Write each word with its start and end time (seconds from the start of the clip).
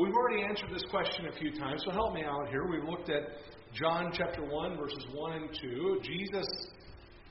We've 0.00 0.14
already 0.14 0.44
answered 0.44 0.70
this 0.72 0.84
question 0.90 1.26
a 1.26 1.32
few 1.32 1.58
times, 1.58 1.82
so 1.84 1.90
help 1.90 2.14
me 2.14 2.22
out 2.22 2.48
here. 2.50 2.66
We've 2.68 2.88
looked 2.88 3.10
at 3.10 3.22
John 3.74 4.12
chapter 4.12 4.44
1, 4.44 4.76
verses 4.76 5.04
1 5.12 5.32
and 5.32 5.48
2. 5.60 6.00
Jesus, 6.04 6.46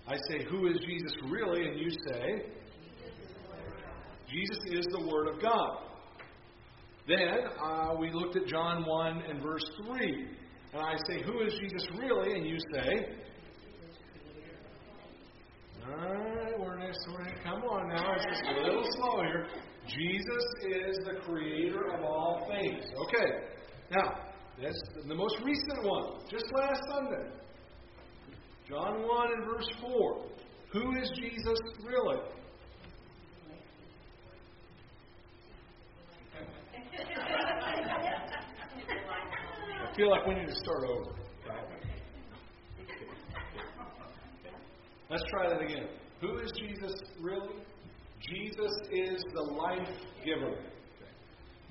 I 0.06 0.16
say, 0.30 0.46
who 0.50 0.68
is 0.68 0.78
Jesus 0.86 1.14
really? 1.30 1.66
And 1.66 1.80
you 1.80 1.90
say, 2.10 2.44
Jesus 4.30 4.60
is 4.70 4.86
the 4.92 5.08
Word 5.10 5.34
of 5.34 5.42
God. 5.42 5.78
Then 7.08 7.38
uh, 7.64 7.96
we 7.98 8.12
looked 8.12 8.36
at 8.36 8.48
John 8.48 8.86
1 8.86 9.24
and 9.30 9.42
verse 9.42 9.64
3. 9.86 10.28
And 10.74 10.82
I 10.82 10.96
say, 11.08 11.24
Who 11.24 11.40
is 11.42 11.54
Jesus 11.62 11.88
really? 11.98 12.34
And 12.38 12.46
you 12.46 12.58
say, 12.74 13.16
Alright, 15.90 16.60
we're 16.60 16.78
next. 16.78 17.00
We're, 17.08 17.44
come 17.46 17.64
on 17.64 17.88
now. 17.88 18.14
It's 18.16 18.26
just 18.26 18.44
a 18.44 18.62
little 18.62 18.84
slow 18.98 19.22
here. 19.22 19.48
Jesus 19.88 20.44
is 20.66 20.98
the 21.06 21.20
creator 21.26 21.94
of 21.94 22.04
all 22.04 22.48
things. 22.50 22.84
Okay. 23.08 23.32
Now, 23.92 24.20
that's 24.62 24.82
the 25.08 25.16
most 25.16 25.38
recent 25.44 25.84
one, 25.84 26.20
just 26.30 26.46
last 26.54 26.82
Sunday. 26.90 27.30
John 28.68 29.08
1 29.08 29.28
and 29.34 29.46
verse 29.46 29.70
4. 29.82 30.26
Who 30.74 30.96
is 30.98 31.10
Jesus 31.16 31.60
really? 31.86 32.20
I 39.80 39.96
feel 39.96 40.10
like 40.10 40.28
we 40.28 40.36
need 40.36 40.48
to 40.48 40.56
start 40.56 40.84
over. 40.90 41.12
Let's 45.10 45.24
try 45.30 45.50
that 45.50 45.62
again. 45.62 45.88
Who 46.20 46.40
is 46.40 46.52
Jesus 46.60 46.94
really? 47.22 47.56
Jesus 48.22 48.72
is 48.92 49.24
the 49.34 49.42
life 49.42 49.88
giver. 50.26 50.56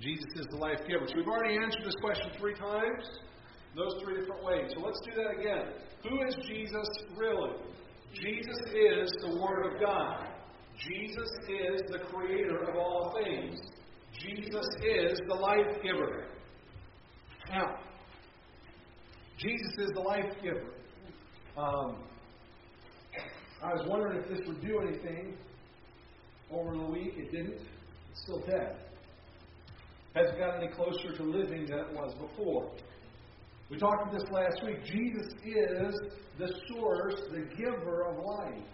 Jesus 0.01 0.29
is 0.37 0.47
the 0.51 0.57
life 0.57 0.79
giver. 0.87 1.07
So 1.09 1.15
we've 1.17 1.27
already 1.27 1.57
answered 1.57 1.85
this 1.85 1.97
question 2.01 2.31
three 2.39 2.55
times, 2.55 3.05
those 3.75 3.95
three 4.03 4.21
different 4.21 4.45
ways. 4.45 4.71
So 4.75 4.81
let's 4.81 5.01
do 5.05 5.13
that 5.17 5.41
again. 5.41 5.73
Who 6.09 6.27
is 6.27 6.37
Jesus 6.47 6.89
really? 7.17 7.53
Jesus 8.13 8.59
is 8.73 9.11
the 9.23 9.39
Word 9.41 9.75
of 9.75 9.81
God. 9.81 10.27
Jesus 10.79 11.31
is 11.49 11.81
the 11.91 11.99
creator 12.11 12.69
of 12.69 12.77
all 12.77 13.19
things. 13.23 13.59
Jesus 14.13 14.67
is 14.85 15.21
the 15.29 15.35
life 15.35 15.83
giver. 15.83 16.27
Now, 17.51 17.77
Jesus 19.39 19.73
is 19.79 19.91
the 19.95 20.01
life 20.01 20.33
giver. 20.43 20.73
Um, 21.57 21.97
I 23.63 23.73
was 23.73 23.87
wondering 23.89 24.23
if 24.23 24.29
this 24.29 24.41
would 24.47 24.61
do 24.61 24.81
anything 24.81 25.37
over 26.51 26.77
the 26.77 26.85
week. 26.85 27.15
It 27.17 27.31
didn't. 27.31 27.61
It's 28.11 28.23
still 28.23 28.41
dead. 28.41 28.77
Hasn't 30.15 30.39
got 30.39 30.57
any 30.57 30.69
closer 30.69 31.15
to 31.17 31.23
living 31.23 31.67
than 31.67 31.79
it 31.79 31.93
was 31.93 32.15
before. 32.15 32.71
We 33.69 33.79
talked 33.79 34.03
about 34.03 34.15
this 34.15 34.31
last 34.31 34.65
week. 34.65 34.85
Jesus 34.85 35.33
is 35.45 35.95
the 36.39 36.49
source, 36.69 37.21
the 37.33 37.49
giver 37.57 38.05
of 38.05 38.25
life. 38.25 38.65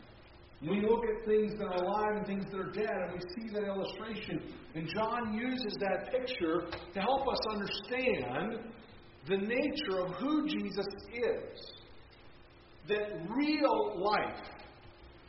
We 0.61 0.81
look 0.81 1.03
at 1.05 1.27
things 1.27 1.59
that 1.59 1.65
are 1.65 1.83
alive 1.83 2.19
and 2.19 2.27
things 2.27 2.45
that 2.53 2.61
are 2.61 2.71
dead, 2.71 2.89
and 2.89 3.13
we 3.15 3.21
see 3.35 3.53
that 3.53 3.65
illustration. 3.65 4.41
And 4.75 4.89
John 4.95 5.35
uses 5.35 5.77
that 5.81 6.13
picture 6.13 6.67
to 6.95 7.01
help 7.01 7.27
us 7.27 7.39
understand 7.51 8.71
the 9.27 9.39
nature 9.39 10.01
of 10.01 10.15
who 10.17 10.49
Jesus 10.49 10.87
is. 11.13 11.73
That 12.89 13.29
real 13.29 14.01
life 14.01 14.45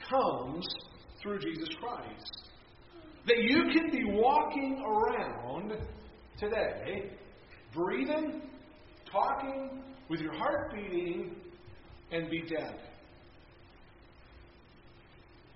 comes 0.07 0.67
through 1.23 1.39
Jesus 1.39 1.69
Christ. 1.79 2.49
That 3.25 3.37
you 3.41 3.63
can 3.73 3.89
be 3.89 4.03
walking 4.11 4.83
around 4.85 5.73
today, 6.37 7.09
breathing, 7.73 8.41
talking, 9.09 9.81
with 10.09 10.19
your 10.19 10.33
heart 10.33 10.73
beating, 10.73 11.33
and 12.11 12.29
be 12.29 12.41
dead. 12.41 12.75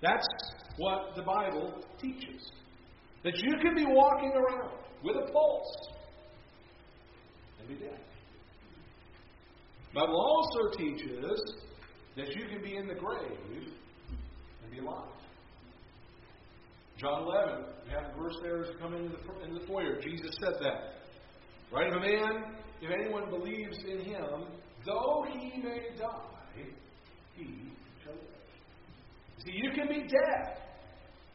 That's 0.00 0.26
what 0.78 1.14
the 1.14 1.22
Bible 1.22 1.84
teaches. 2.00 2.50
That 3.24 3.36
you 3.36 3.52
can 3.60 3.74
be 3.74 3.84
walking 3.84 4.32
around 4.32 4.72
with 5.04 5.16
a 5.16 5.30
pulse 5.30 5.88
and 7.60 7.68
be 7.68 7.74
dead. 7.74 7.98
Bible 9.94 10.20
also 10.20 10.76
teaches 10.78 11.54
that 12.16 12.28
you 12.28 12.46
can 12.48 12.62
be 12.62 12.76
in 12.76 12.86
the 12.86 12.94
grave 12.94 13.38
and 14.62 14.72
be 14.72 14.78
alive. 14.78 15.17
John 16.98 17.22
11, 17.22 17.64
we 17.86 17.92
have 17.92 18.10
a 18.12 18.20
verse 18.20 18.34
there 18.42 18.64
come 18.80 18.94
into 18.94 19.10
the, 19.10 19.44
in 19.44 19.54
the 19.54 19.64
foyer. 19.66 20.00
Jesus 20.00 20.36
said 20.42 20.54
that. 20.60 20.94
Right? 21.72 21.86
If 21.86 21.94
a 21.94 22.00
man, 22.00 22.56
if 22.82 22.90
anyone 22.90 23.30
believes 23.30 23.78
in 23.84 24.00
him, 24.00 24.46
though 24.84 25.24
he 25.30 25.62
may 25.62 25.96
die, 25.96 26.64
he 27.36 27.44
shall 28.02 28.14
live. 28.14 29.44
See, 29.44 29.52
you 29.54 29.70
can 29.76 29.86
be 29.86 30.08
dead 30.08 30.58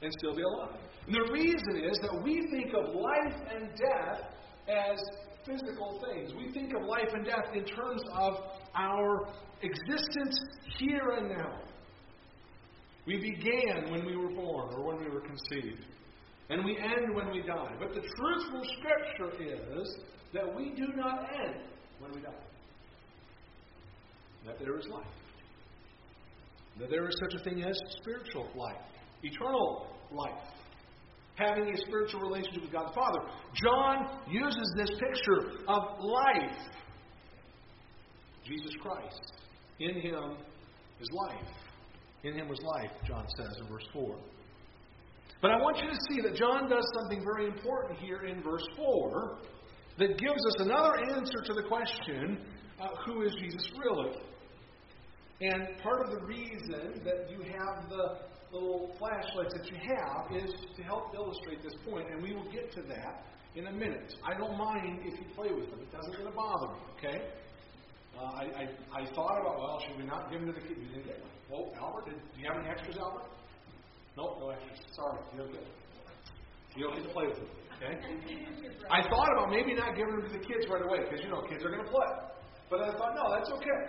and 0.01 0.11
still 0.19 0.35
be 0.35 0.41
alive. 0.41 0.75
And 1.07 1.15
the 1.15 1.31
reason 1.31 1.77
is 1.77 1.97
that 2.01 2.21
we 2.23 2.45
think 2.51 2.73
of 2.73 2.93
life 2.93 3.41
and 3.55 3.69
death 3.69 4.33
as 4.67 4.99
physical 5.45 6.03
things. 6.05 6.33
We 6.37 6.51
think 6.51 6.73
of 6.73 6.83
life 6.83 7.09
and 7.13 7.25
death 7.25 7.53
in 7.53 7.63
terms 7.63 8.01
of 8.13 8.33
our 8.75 9.29
existence 9.61 10.39
here 10.77 11.15
and 11.17 11.29
now. 11.29 11.59
We 13.05 13.17
began 13.17 13.91
when 13.91 14.05
we 14.05 14.15
were 14.15 14.29
born 14.29 14.73
or 14.73 14.83
when 14.85 14.99
we 15.03 15.09
were 15.09 15.21
conceived. 15.21 15.85
And 16.49 16.63
we 16.63 16.77
end 16.77 17.15
when 17.15 17.31
we 17.31 17.41
die. 17.41 17.73
But 17.79 17.89
the 17.89 18.01
truth 18.01 18.51
from 18.51 18.61
Scripture 18.79 19.43
is 19.81 19.97
that 20.33 20.55
we 20.55 20.69
do 20.75 20.87
not 20.95 21.27
end 21.33 21.63
when 21.99 22.11
we 22.13 22.21
die. 22.21 22.31
That 24.45 24.59
there 24.59 24.77
is 24.77 24.85
life. 24.87 25.05
That 26.79 26.89
there 26.89 27.07
is 27.07 27.15
such 27.19 27.39
a 27.39 27.43
thing 27.43 27.63
as 27.63 27.77
spiritual 28.01 28.49
life, 28.55 28.81
eternal 29.21 29.87
life. 30.11 30.47
Having 31.35 31.73
a 31.73 31.77
spiritual 31.77 32.21
relationship 32.21 32.61
with 32.61 32.71
God 32.71 32.89
the 32.89 32.93
Father. 32.93 33.19
John 33.55 34.19
uses 34.29 34.73
this 34.77 34.89
picture 34.89 35.63
of 35.67 35.83
life. 35.99 36.57
Jesus 38.45 38.73
Christ. 38.81 39.33
In 39.79 40.01
him 40.01 40.37
is 40.99 41.07
life. 41.11 41.62
In 42.23 42.33
him 42.33 42.47
was 42.47 42.59
life, 42.61 42.91
John 43.05 43.25
says 43.37 43.57
in 43.59 43.67
verse 43.67 43.85
4. 43.91 44.15
But 45.41 45.51
I 45.51 45.57
want 45.57 45.77
you 45.77 45.89
to 45.89 45.97
see 46.09 46.21
that 46.21 46.35
John 46.35 46.69
does 46.69 46.85
something 46.95 47.21
very 47.23 47.47
important 47.47 47.99
here 47.99 48.23
in 48.23 48.41
verse 48.41 48.65
4 48.77 49.39
that 49.99 50.17
gives 50.17 50.45
us 50.47 50.55
another 50.59 50.95
answer 51.11 51.43
to 51.45 51.53
the 51.53 51.63
question 51.63 52.39
uh, 52.81 52.87
who 53.05 53.23
is 53.23 53.35
Jesus 53.39 53.69
really? 53.77 54.15
And 55.41 55.77
part 55.81 56.01
of 56.05 56.11
the 56.11 56.25
reason 56.25 57.01
that 57.03 57.29
you 57.29 57.43
have 57.43 57.89
the 57.89 58.19
little 58.53 58.95
flashlights 58.97 59.53
that 59.53 59.67
you 59.69 59.75
have 59.75 60.43
is 60.43 60.53
to 60.77 60.83
help 60.83 61.13
illustrate 61.13 61.61
this 61.61 61.73
point, 61.89 62.07
and 62.09 62.23
we 62.23 62.33
will 62.33 62.49
get 62.51 62.71
to 62.75 62.81
that 62.83 63.25
in 63.55 63.67
a 63.67 63.71
minute. 63.71 64.15
I 64.23 64.37
don't 64.37 64.57
mind 64.57 64.99
if 65.03 65.19
you 65.19 65.25
play 65.35 65.51
with 65.51 65.69
them, 65.69 65.79
it 65.81 65.91
doesn't 65.91 66.13
really 66.17 66.31
bother 66.35 66.67
me, 66.73 66.79
okay? 66.97 67.27
Uh, 68.17 68.23
I, 68.23 68.43
I, 68.43 69.01
I 69.01 69.05
thought 69.13 69.41
about, 69.41 69.59
well, 69.59 69.83
should 69.85 69.97
we 69.97 70.05
not 70.05 70.31
give 70.31 70.39
them 70.39 70.53
to 70.53 70.59
the 70.59 70.65
kids? 70.65 70.79
You 70.79 70.87
didn't 70.87 71.05
get 71.05 71.19
one. 71.19 71.32
Well, 71.49 71.73
Albert, 71.77 72.05
did, 72.05 72.17
do 72.17 72.37
you 72.41 72.47
have 72.47 72.57
any 72.57 72.69
extras, 72.69 72.97
Albert? 72.97 73.27
Nope, 74.17 74.37
no 74.39 74.49
extras. 74.49 74.79
Sorry, 74.95 75.19
you 75.33 75.37
don't 75.39 75.51
get 75.51 75.65
You 76.75 76.83
don't 76.87 76.95
get 76.95 77.05
to 77.07 77.13
play 77.13 77.27
with 77.27 77.37
them, 77.37 77.49
okay? 77.77 77.93
I 78.97 79.01
thought 79.09 79.29
about 79.37 79.49
maybe 79.49 79.73
not 79.73 79.95
giving 79.95 80.15
them 80.17 80.25
to 80.27 80.33
the 80.33 80.43
kids 80.43 80.65
right 80.69 80.81
away, 80.81 81.03
because, 81.03 81.23
you 81.23 81.29
know, 81.29 81.41
kids 81.49 81.63
are 81.63 81.71
going 81.71 81.83
to 81.83 81.91
play. 81.91 82.11
But 82.69 82.81
I 82.81 82.91
thought, 82.97 83.13
no, 83.15 83.25
that's 83.35 83.51
okay. 83.51 83.79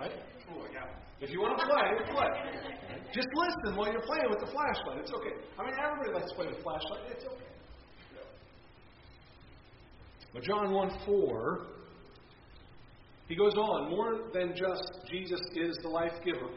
Right? 0.00 0.14
Oh, 0.52 0.64
yeah. 0.72 0.88
If 1.20 1.30
you 1.30 1.42
want 1.42 1.58
to 1.58 1.66
play, 1.66 1.86
play. 2.08 2.32
Just 3.12 3.28
listen 3.36 3.76
while 3.76 3.92
you're 3.92 4.06
playing 4.08 4.30
with 4.30 4.40
the 4.40 4.48
flashlight. 4.48 5.04
It's 5.04 5.12
okay. 5.12 5.36
I 5.58 5.64
mean, 5.64 5.74
everybody 5.76 6.16
likes 6.16 6.30
to 6.30 6.36
play 6.36 6.46
with 6.48 6.62
flashlight. 6.62 7.04
It's 7.12 7.24
okay. 7.24 7.50
But 10.32 10.44
John 10.44 10.72
1 10.72 10.90
4 11.04 11.66
he 13.30 13.36
goes 13.36 13.54
on, 13.54 13.90
more 13.90 14.26
than 14.34 14.56
just 14.56 14.82
Jesus 15.08 15.38
is 15.54 15.72
the 15.82 15.88
life 15.88 16.12
giver. 16.24 16.50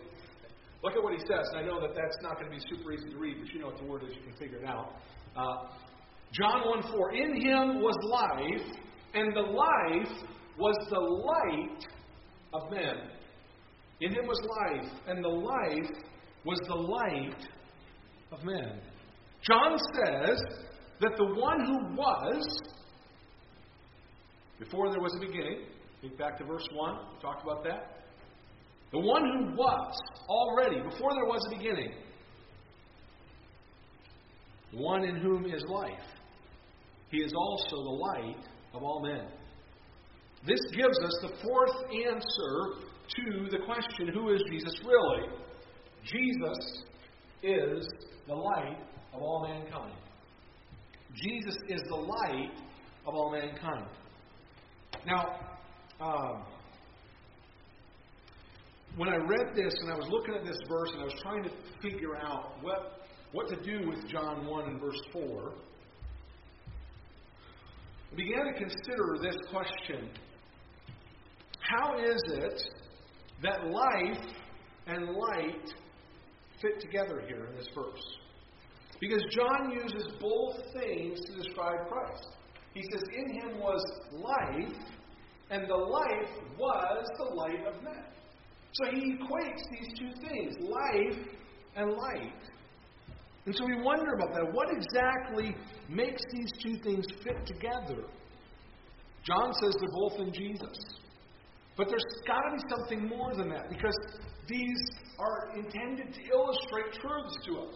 Look 0.84 0.96
at 0.96 1.04
what 1.04 1.14
he 1.14 1.20
says. 1.20 1.48
And 1.54 1.60
I 1.60 1.64
know 1.64 1.80
that 1.80 1.96
that's 1.96 2.18
not 2.22 2.36
going 2.40 2.52
to 2.52 2.56
be 2.56 2.62
super 2.70 2.92
easy 2.92 3.10
to 3.10 3.18
read, 3.18 3.38
but 3.40 3.54
you 3.54 3.60
know 3.60 3.68
what 3.68 3.78
the 3.78 3.86
word 3.86 4.04
is, 4.04 4.16
you 4.16 4.22
can 4.24 4.38
figure 4.38 4.58
it 4.58 4.66
out. 4.66 4.96
Uh, 5.36 5.68
John 6.34 6.68
1 6.68 6.84
4 6.92 7.16
In 7.16 7.42
him 7.42 7.82
was 7.82 7.96
life, 8.04 8.78
and 9.14 9.36
the 9.36 9.42
life 9.42 10.30
was 10.58 10.76
the 10.90 11.00
light 11.00 11.86
of 12.54 12.72
men. 12.72 13.10
In 14.02 14.12
him 14.12 14.28
was 14.28 14.40
life, 14.62 14.92
and 15.08 15.24
the 15.24 15.30
life 15.30 15.90
was 16.46 16.60
the 16.68 16.76
light 16.76 17.48
of 18.32 18.44
men. 18.44 18.80
John 19.42 19.78
says 19.96 20.40
that 21.00 21.12
the 21.18 21.26
one 21.26 21.66
who 21.66 21.96
was, 21.96 22.46
before 24.60 24.92
there 24.92 25.02
was 25.02 25.14
a 25.16 25.26
beginning, 25.26 25.66
Think 26.04 26.18
back 26.18 26.38
to 26.40 26.44
verse 26.44 26.68
1. 26.74 26.98
We 27.14 27.22
talked 27.22 27.44
about 27.44 27.64
that. 27.64 27.93
The 28.94 29.00
one 29.00 29.24
who 29.26 29.58
was 29.58 30.00
already, 30.30 30.76
before 30.78 31.14
there 31.16 31.26
was 31.26 31.42
a 31.48 31.58
beginning, 31.58 31.94
the 34.72 34.78
one 34.78 35.04
in 35.04 35.16
whom 35.16 35.46
is 35.46 35.64
life. 35.68 35.92
He 37.10 37.18
is 37.18 37.34
also 37.36 37.76
the 37.76 37.90
light 37.90 38.46
of 38.74 38.84
all 38.84 39.02
men. 39.02 39.26
This 40.46 40.60
gives 40.76 40.98
us 41.00 41.18
the 41.22 41.34
fourth 41.42 41.76
answer 42.08 42.86
to 43.16 43.50
the 43.50 43.66
question 43.66 44.10
who 44.14 44.30
is 44.34 44.44
Jesus 44.52 44.80
really? 44.86 45.28
Jesus 46.04 46.84
is 47.42 47.88
the 48.28 48.36
light 48.36 48.78
of 49.14 49.22
all 49.22 49.48
mankind. 49.48 49.96
Jesus 51.16 51.56
is 51.68 51.82
the 51.90 51.96
light 51.96 52.52
of 53.08 53.16
all 53.16 53.32
mankind. 53.32 53.88
Now, 55.06 55.40
um, 56.00 56.44
when 58.96 59.10
I 59.10 59.16
read 59.16 59.56
this 59.56 59.74
and 59.82 59.92
I 59.92 59.96
was 59.96 60.08
looking 60.10 60.36
at 60.36 60.46
this 60.46 60.58
verse 60.70 60.90
and 60.94 61.02
I 61.02 61.06
was 61.06 61.16
trying 61.22 61.44
to 61.44 61.50
figure 61.82 62.16
out 62.16 62.58
what, 62.62 63.08
what 63.32 63.48
to 63.50 63.56
do 63.56 63.88
with 63.90 64.08
John 64.08 64.46
1 64.46 64.70
and 64.70 64.80
verse 64.80 65.02
4, 65.12 65.54
I 68.12 68.16
began 68.16 68.46
to 68.46 68.54
consider 68.54 69.18
this 69.22 69.36
question 69.50 70.10
How 71.60 71.98
is 71.98 72.22
it 72.28 72.62
that 73.42 73.66
life 73.66 74.32
and 74.86 75.10
light 75.10 75.74
fit 76.62 76.80
together 76.80 77.24
here 77.28 77.48
in 77.48 77.56
this 77.56 77.68
verse? 77.74 78.04
Because 79.02 79.24
John 79.32 79.72
uses 79.72 80.14
both 80.22 80.56
things 80.74 81.20
to 81.22 81.36
describe 81.36 81.88
Christ. 81.90 82.28
He 82.76 82.84
says, 82.92 83.04
In 83.16 83.34
him 83.34 83.60
was 83.60 83.84
life, 84.12 84.78
and 85.50 85.68
the 85.68 85.76
life 85.76 86.30
was 86.58 87.06
the 87.18 87.36
light 87.36 87.66
of 87.68 87.84
men. 87.84 88.06
So 88.74 88.92
he 88.92 89.14
equates 89.14 89.62
these 89.72 90.00
two 90.00 90.12
things, 90.28 90.56
life 90.62 91.28
and 91.76 91.92
light. 91.92 92.34
And 93.46 93.56
so 93.56 93.66
we 93.66 93.82
wonder 93.82 94.14
about 94.14 94.34
that. 94.34 94.54
What 94.54 94.70
exactly 94.72 95.56
makes 95.90 96.22
these 96.32 96.50
two 96.62 96.78
things 96.84 97.06
fit 97.24 97.46
together? 97.46 98.04
John 99.24 99.54
says 99.62 99.76
they're 99.80 99.92
both 99.92 100.20
in 100.20 100.34
Jesus. 100.34 100.78
But 101.76 101.90
there's 101.90 102.06
got 102.28 102.42
to 102.42 102.56
be 102.56 102.64
something 102.70 103.08
more 103.08 103.34
than 103.36 103.50
that 103.50 103.70
because 103.70 103.96
these 104.48 104.92
are 105.20 105.52
intended 105.56 106.14
to 106.14 106.22
illustrate 106.32 106.94
truths 106.94 107.36
to 107.46 107.60
us. 107.60 107.76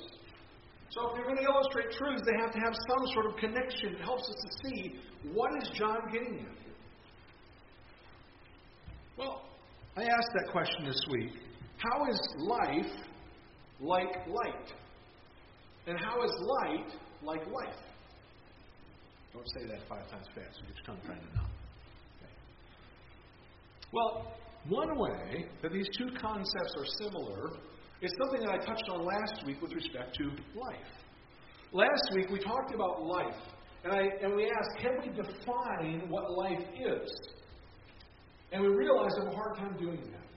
So 0.90 1.10
if 1.10 1.16
they're 1.16 1.26
going 1.26 1.38
to 1.38 1.44
illustrate 1.44 1.92
truths, 1.92 2.22
they 2.26 2.38
have 2.42 2.52
to 2.54 2.60
have 2.60 2.74
some 2.74 3.08
sort 3.14 3.26
of 3.26 3.38
connection 3.38 3.94
that 3.94 4.02
helps 4.02 4.24
us 4.30 4.36
to 4.36 4.70
see 4.70 4.96
what 5.34 5.52
is 5.62 5.70
John 5.74 5.98
getting 6.12 6.36
at 6.36 6.58
here. 6.64 6.76
Well, 9.18 9.47
I 9.98 10.04
asked 10.04 10.30
that 10.36 10.52
question 10.52 10.86
this 10.86 11.02
week. 11.10 11.32
How 11.78 12.06
is 12.06 12.20
life 12.38 12.94
like 13.80 14.28
light? 14.28 14.72
And 15.88 15.98
how 16.00 16.24
is 16.24 16.32
light 16.40 16.94
like 17.24 17.42
life? 17.48 17.80
Don't 19.34 19.48
say 19.58 19.66
that 19.66 19.88
five 19.90 20.08
times 20.12 20.28
fast. 20.36 20.60
You 20.60 20.68
get 20.68 20.76
your 20.78 20.86
tongue 20.86 21.02
to 21.02 21.36
numb. 21.36 21.50
Okay. 22.22 22.32
Well, 23.92 24.38
one 24.70 25.00
way 25.00 25.48
that 25.64 25.74
these 25.74 25.88
two 25.98 26.10
concepts 26.22 26.76
are 26.78 26.86
similar 27.00 27.58
is 28.02 28.12
something 28.22 28.42
that 28.42 28.52
I 28.52 28.58
touched 28.58 28.90
on 28.90 29.04
last 29.04 29.48
week 29.48 29.60
with 29.64 29.74
respect 29.74 30.16
to 30.18 30.26
life. 30.26 30.94
Last 31.72 32.12
week 32.14 32.30
we 32.30 32.38
talked 32.38 32.72
about 32.72 33.02
life, 33.02 33.42
and, 33.84 33.94
I, 33.94 34.02
and 34.22 34.36
we 34.36 34.46
asked, 34.46 34.80
can 34.80 34.92
we 35.02 35.10
define 35.10 36.08
what 36.08 36.32
life 36.34 36.68
is? 36.80 37.37
And 38.52 38.62
we 38.62 38.70
realize 38.70 39.12
we 39.18 39.26
have 39.26 39.34
a 39.34 39.36
hard 39.36 39.58
time 39.58 39.78
doing 39.78 40.00
that. 40.12 40.28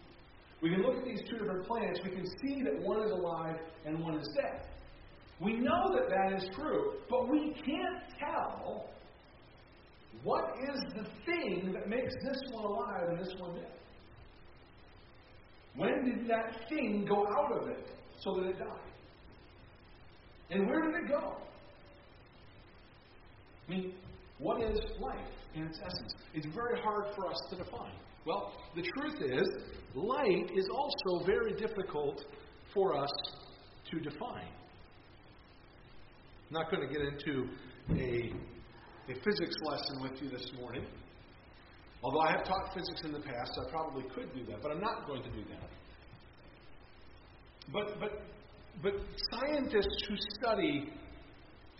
We 0.62 0.70
can 0.70 0.82
look 0.82 0.96
at 0.98 1.04
these 1.04 1.20
two 1.28 1.38
different 1.38 1.66
planets, 1.66 2.00
we 2.04 2.10
can 2.10 2.26
see 2.42 2.62
that 2.62 2.80
one 2.82 3.02
is 3.02 3.10
alive 3.10 3.56
and 3.86 4.00
one 4.00 4.18
is 4.18 4.28
dead. 4.36 4.66
We 5.40 5.54
know 5.54 5.94
that 5.94 6.10
that 6.10 6.36
is 6.36 6.50
true, 6.54 6.94
but 7.08 7.30
we 7.30 7.54
can't 7.64 8.02
tell 8.18 8.90
what 10.22 10.54
is 10.62 10.82
the 10.94 11.06
thing 11.24 11.72
that 11.72 11.88
makes 11.88 12.12
this 12.22 12.36
one 12.52 12.64
alive 12.64 13.08
and 13.08 13.18
this 13.18 13.32
one 13.38 13.54
dead. 13.54 13.72
When 15.76 16.04
did 16.04 16.28
that 16.28 16.68
thing 16.68 17.06
go 17.08 17.26
out 17.26 17.52
of 17.52 17.68
it 17.68 17.86
so 18.18 18.34
that 18.34 18.48
it 18.48 18.58
died? 18.58 18.68
And 20.50 20.66
where 20.66 20.82
did 20.82 21.04
it 21.04 21.08
go? 21.08 21.36
I 23.66 23.70
mean, 23.70 23.94
what 24.38 24.62
is 24.62 24.78
life 24.98 25.16
in 25.54 25.64
its 25.64 25.78
essence? 25.78 26.14
It's 26.34 26.46
very 26.54 26.80
hard 26.80 27.14
for 27.14 27.26
us 27.26 27.40
to 27.50 27.56
define. 27.56 27.92
Well, 28.26 28.52
the 28.76 28.82
truth 28.82 29.20
is, 29.22 29.48
light 29.94 30.50
is 30.54 30.68
also 30.72 31.24
very 31.24 31.52
difficult 31.54 32.24
for 32.74 32.96
us 32.96 33.10
to 33.90 34.00
define. 34.00 34.48
I'm 36.48 36.54
not 36.54 36.70
going 36.70 36.86
to 36.86 36.92
get 36.92 37.02
into 37.02 37.48
a, 37.90 38.32
a 39.10 39.14
physics 39.14 39.56
lesson 39.62 40.02
with 40.02 40.22
you 40.22 40.28
this 40.28 40.50
morning. 40.58 40.84
Although 42.02 42.20
I 42.20 42.32
have 42.32 42.44
taught 42.44 42.74
physics 42.74 43.02
in 43.04 43.12
the 43.12 43.20
past, 43.20 43.52
I 43.66 43.70
probably 43.70 44.04
could 44.14 44.34
do 44.34 44.44
that, 44.46 44.62
but 44.62 44.72
I'm 44.72 44.80
not 44.80 45.06
going 45.06 45.22
to 45.22 45.30
do 45.30 45.44
that. 45.50 45.70
But, 47.72 48.00
but, 48.00 48.22
but 48.82 48.92
scientists 49.32 50.02
who 50.08 50.16
study 50.40 50.92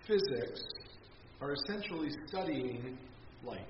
physics 0.07 0.61
are 1.41 1.53
essentially 1.53 2.11
studying 2.27 2.99
light. 3.45 3.61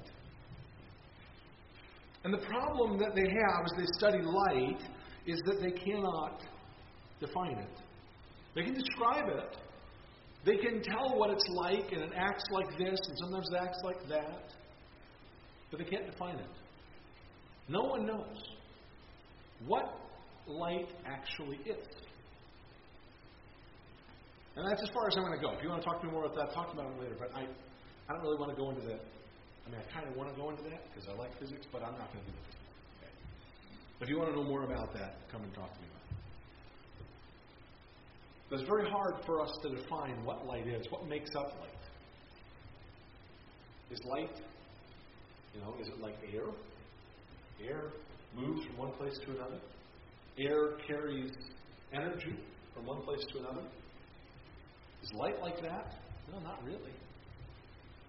And 2.24 2.34
the 2.34 2.46
problem 2.46 2.98
that 2.98 3.14
they 3.14 3.28
have 3.28 3.64
as 3.64 3.72
they 3.78 3.86
study 3.98 4.18
light 4.22 4.80
is 5.26 5.40
that 5.46 5.60
they 5.60 5.70
cannot 5.70 6.42
define 7.18 7.58
it. 7.58 7.80
They 8.54 8.62
can 8.62 8.74
describe 8.74 9.28
it. 9.28 9.56
They 10.44 10.56
can 10.56 10.82
tell 10.82 11.16
what 11.18 11.30
it's 11.30 11.46
like, 11.48 11.92
and 11.92 12.02
it 12.02 12.12
acts 12.16 12.44
like 12.50 12.78
this, 12.78 12.98
and 13.08 13.18
sometimes 13.18 13.48
it 13.52 13.58
acts 13.60 13.80
like 13.84 14.08
that. 14.08 14.52
But 15.70 15.78
they 15.78 15.84
can't 15.84 16.10
define 16.10 16.36
it. 16.36 16.50
No 17.68 17.82
one 17.82 18.06
knows 18.06 18.36
what 19.66 19.84
light 20.46 20.88
actually 21.06 21.58
is. 21.66 21.86
And 24.56 24.66
that's 24.68 24.82
as 24.82 24.88
far 24.92 25.06
as 25.08 25.16
I'm 25.16 25.24
going 25.24 25.38
to 25.38 25.40
go. 25.40 25.52
If 25.52 25.62
you 25.62 25.68
want 25.68 25.82
to 25.82 25.88
talk 25.88 26.00
to 26.00 26.06
me 26.06 26.12
more 26.12 26.24
about 26.24 26.36
that, 26.36 26.54
talk 26.54 26.72
about 26.72 26.86
it 26.86 27.00
later. 27.00 27.14
But 27.18 27.30
I, 27.34 27.42
I 27.42 28.12
don't 28.12 28.22
really 28.22 28.38
want 28.38 28.50
to 28.50 28.56
go 28.56 28.70
into 28.70 28.82
that 28.88 29.00
I 29.70 29.78
mean, 29.78 29.86
I 29.86 29.92
kind 29.94 30.08
of 30.10 30.16
want 30.16 30.34
to 30.34 30.36
go 30.40 30.50
into 30.50 30.62
that 30.62 30.82
because 30.90 31.08
I 31.08 31.14
like 31.14 31.30
physics, 31.38 31.66
but 31.70 31.82
I'm 31.82 31.94
not 31.94 32.10
going 32.12 32.24
to 32.24 32.30
do 32.30 32.36
that. 32.42 32.58
Okay. 32.98 33.12
But 33.98 34.04
if 34.06 34.10
you 34.10 34.18
want 34.18 34.30
to 34.30 34.36
know 34.36 34.42
more 34.42 34.64
about 34.64 34.92
that, 34.94 35.14
come 35.30 35.44
and 35.44 35.54
talk 35.54 35.72
to 35.72 35.80
me 35.80 35.86
about 35.86 36.10
it. 36.10 36.18
But 38.50 38.58
it's 38.58 38.68
very 38.68 38.90
hard 38.90 39.14
for 39.24 39.40
us 39.40 39.52
to 39.62 39.68
define 39.70 40.24
what 40.24 40.44
light 40.44 40.66
is, 40.66 40.84
what 40.90 41.06
makes 41.06 41.30
up 41.36 41.54
light. 41.60 41.70
Is 43.92 44.00
light, 44.04 44.42
you 45.54 45.60
know, 45.60 45.74
is 45.80 45.86
it 45.86 46.00
like 46.00 46.16
air? 46.34 46.50
Air 47.64 47.92
moves 48.34 48.66
from 48.66 48.76
one 48.76 48.92
place 48.92 49.16
to 49.24 49.30
another. 49.30 49.60
Air 50.38 50.78
carries 50.86 51.30
energy 51.92 52.34
from 52.74 52.86
one 52.86 53.02
place 53.02 53.24
to 53.32 53.38
another. 53.38 53.66
Is 55.02 55.12
light 55.14 55.40
like 55.40 55.62
that? 55.62 55.94
No, 56.32 56.40
not 56.40 56.64
really. 56.64 56.92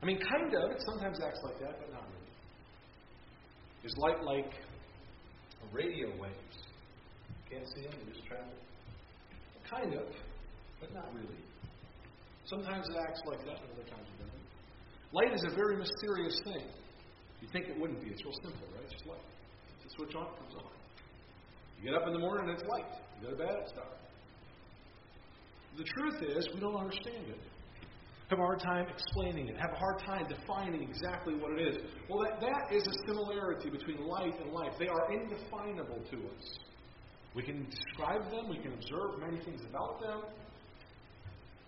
I 0.02 0.06
mean, 0.06 0.18
kind 0.18 0.54
of. 0.54 0.72
It 0.72 0.82
sometimes 0.86 1.20
acts 1.22 1.40
like 1.44 1.60
that, 1.60 1.78
but 1.80 1.94
not 1.94 2.04
really. 2.10 2.34
Is 3.86 3.94
light 3.98 4.24
like 4.24 4.52
radio 5.72 6.10
waves? 6.18 6.58
Can't 7.50 7.68
see 7.76 7.84
them, 7.84 7.94
they 7.94 8.14
just 8.14 8.26
travel. 8.26 8.54
Kind 9.70 9.94
of, 9.94 10.10
but 10.80 10.94
not 10.94 11.14
really. 11.14 11.38
Sometimes 12.46 12.88
it 12.90 12.98
acts 12.98 13.22
like 13.26 13.40
that, 13.46 13.62
and 13.62 13.70
other 13.78 13.88
times 13.88 14.08
it 14.10 14.18
doesn't. 14.26 14.48
Light 15.14 15.34
is 15.34 15.44
a 15.46 15.56
very 15.56 15.78
mysterious 15.78 16.36
thing. 16.46 16.66
You 17.42 17.48
think 17.54 17.68
it 17.68 17.80
wouldn't 17.80 18.02
be. 18.02 18.10
It's 18.10 18.24
real 18.26 18.34
simple, 18.42 18.68
right? 18.74 18.84
It's 18.86 18.94
just 18.94 19.06
light. 19.06 19.22
It's 19.86 19.94
switch 19.96 20.16
on, 20.16 20.26
it 20.28 20.36
comes 20.40 20.56
on. 20.58 20.72
You 21.78 21.92
get 21.92 21.96
up 22.00 22.08
in 22.08 22.14
the 22.14 22.20
morning 22.20 22.50
and 22.50 22.58
it's 22.58 22.68
light. 22.70 22.90
You 23.20 23.30
go 23.30 23.32
to 23.32 23.38
bed, 23.38 23.56
it's 23.62 23.74
dark. 23.74 23.98
The 25.78 25.84
truth 25.84 26.20
is, 26.38 26.50
we 26.54 26.60
don't 26.60 26.76
understand 26.76 27.26
it 27.30 27.40
have 28.32 28.40
a 28.40 28.44
hard 28.44 28.62
time 28.62 28.88
explaining 28.88 29.50
it, 29.50 29.58
have 29.60 29.74
a 29.74 29.76
hard 29.76 30.00
time 30.00 30.26
defining 30.28 30.82
exactly 30.82 31.36
what 31.36 31.52
it 31.52 31.68
is. 31.68 31.82
Well, 32.10 32.24
that, 32.24 32.40
that 32.40 32.74
is 32.74 32.88
a 32.88 33.08
similarity 33.08 33.70
between 33.70 34.06
light 34.08 34.34
and 34.42 34.52
life. 34.54 34.72
They 34.80 34.88
are 34.88 35.12
indefinable 35.12 36.00
to 36.10 36.18
us. 36.18 36.60
We 37.36 37.44
can 37.44 37.68
describe 37.70 38.32
them, 38.32 38.50
we 38.50 38.58
can 38.58 38.74
observe 38.74 39.20
many 39.20 39.44
things 39.44 39.62
about 39.70 40.02
them, 40.02 40.22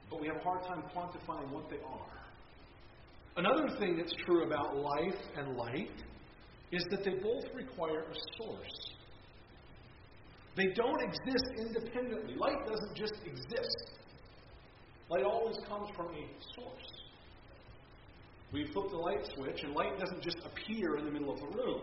but 0.09 0.21
we 0.21 0.27
have 0.27 0.37
a 0.37 0.39
hard 0.39 0.63
time 0.63 0.83
quantifying 0.95 1.51
what 1.51 1.69
they 1.69 1.77
are. 1.85 2.13
Another 3.35 3.67
thing 3.79 3.97
that's 3.97 4.13
true 4.25 4.45
about 4.45 4.77
life 4.77 5.19
and 5.35 5.57
light 5.57 6.03
is 6.71 6.83
that 6.91 7.03
they 7.03 7.15
both 7.15 7.43
require 7.53 8.01
a 8.01 8.15
source. 8.37 8.93
They 10.55 10.67
don't 10.75 11.01
exist 11.01 11.45
independently. 11.57 12.35
Light 12.35 12.65
doesn't 12.67 12.95
just 12.95 13.15
exist. 13.25 13.91
Light 15.09 15.23
always 15.23 15.57
comes 15.67 15.89
from 15.95 16.07
a 16.07 16.25
source. 16.55 17.03
We 18.51 18.67
flip 18.71 18.91
the 18.91 18.97
light 18.97 19.27
switch, 19.35 19.63
and 19.63 19.73
light 19.73 19.99
doesn't 19.99 20.21
just 20.21 20.37
appear 20.45 20.97
in 20.97 21.05
the 21.05 21.11
middle 21.11 21.33
of 21.33 21.39
the 21.39 21.57
room. 21.57 21.81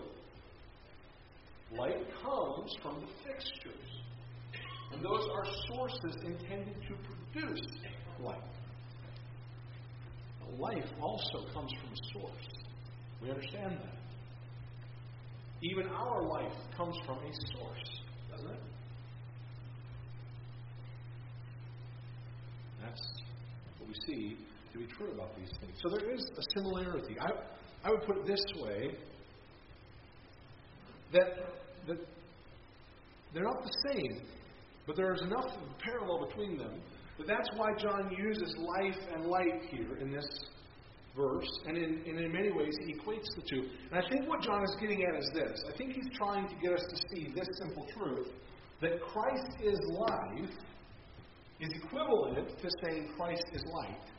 Light 1.77 2.07
comes 2.23 2.75
from 2.83 3.01
the 3.01 3.07
fixtures. 3.25 3.75
And 4.93 5.05
those 5.05 5.29
are 5.33 5.45
sources 5.69 6.17
intended 6.25 6.77
to 6.89 6.97
produce 7.33 7.61
light. 8.21 8.39
Life 10.59 10.91
also 11.01 11.47
comes 11.53 11.73
from 11.73 11.93
a 11.93 12.13
source. 12.13 12.49
We 13.23 13.31
understand 13.31 13.79
that. 13.79 14.01
Even 15.63 15.87
our 15.89 16.23
life 16.23 16.53
comes 16.77 16.97
from 17.07 17.19
a 17.19 17.33
source, 17.57 18.01
doesn't 18.31 18.51
it? 18.51 18.61
That's 22.83 23.23
what 23.79 23.89
we 23.89 23.95
see 24.07 24.37
to 24.73 24.79
be 24.79 24.87
true 24.87 25.13
about 25.13 25.37
these 25.37 25.51
things. 25.61 25.73
So 25.83 25.97
there 25.97 26.11
is 26.11 26.21
a 26.21 26.43
similarity. 26.55 27.17
I, 27.21 27.89
I 27.89 27.91
would 27.91 28.03
put 28.03 28.19
it 28.19 28.27
this 28.27 28.45
way 28.57 28.91
that, 31.13 31.27
that 31.89 31.99
they're 33.35 33.45
not 33.45 33.63
the 33.63 33.93
same, 33.93 34.23
but 34.87 34.97
there 34.97 35.13
is 35.15 35.23
enough 35.23 35.53
parallel 35.83 36.27
between 36.27 36.57
them 36.59 36.81
that 37.19 37.27
that's 37.27 37.49
why 37.57 37.69
John 37.77 38.11
uses 38.17 38.57
life 38.59 38.99
and 39.13 39.27
light 39.27 39.63
here 39.71 39.99
in 40.01 40.11
this 40.11 40.27
verse, 41.15 41.49
and 41.67 41.77
in, 41.77 42.03
and 42.07 42.19
in 42.19 42.33
many 42.33 42.51
ways 42.51 42.73
he 42.87 42.95
equates 42.95 43.29
the 43.37 43.43
two. 43.43 43.69
And 43.91 44.03
I 44.03 44.09
think 44.09 44.29
what 44.29 44.41
John 44.41 44.63
is 44.63 44.77
getting 44.81 45.03
at 45.03 45.19
is 45.19 45.31
this 45.35 45.63
I 45.69 45.77
think 45.77 45.93
he's 45.93 46.09
trying 46.17 46.49
to 46.49 46.55
get 46.63 46.73
us 46.73 46.85
to 46.89 46.97
see 47.13 47.33
this 47.35 47.47
simple 47.61 47.87
truth 47.99 48.29
that 48.81 49.03
Christ 49.03 49.51
is 49.63 49.79
life 49.91 50.51
is 51.61 51.71
equivalent 51.85 52.49
to 52.59 52.69
saying 52.85 53.11
Christ 53.17 53.45
is 53.53 53.63
light. 53.73 54.11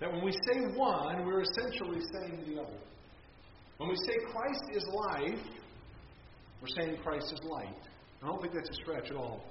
That 0.00 0.12
when 0.12 0.24
we 0.24 0.32
say 0.32 0.60
one, 0.76 1.26
we're 1.26 1.42
essentially 1.42 2.00
saying 2.14 2.44
the 2.46 2.62
other. 2.62 2.78
When 3.78 3.88
we 3.88 3.96
say 3.96 4.14
Christ 4.30 4.64
is 4.72 4.84
life, 4.86 5.44
we're 6.60 6.82
saying 6.82 6.98
Christ 7.02 7.32
is 7.32 7.40
light. 7.44 7.76
I 8.22 8.26
don't 8.26 8.40
think 8.40 8.54
that's 8.54 8.70
a 8.70 8.82
stretch 8.82 9.10
at 9.10 9.16
all. 9.16 9.42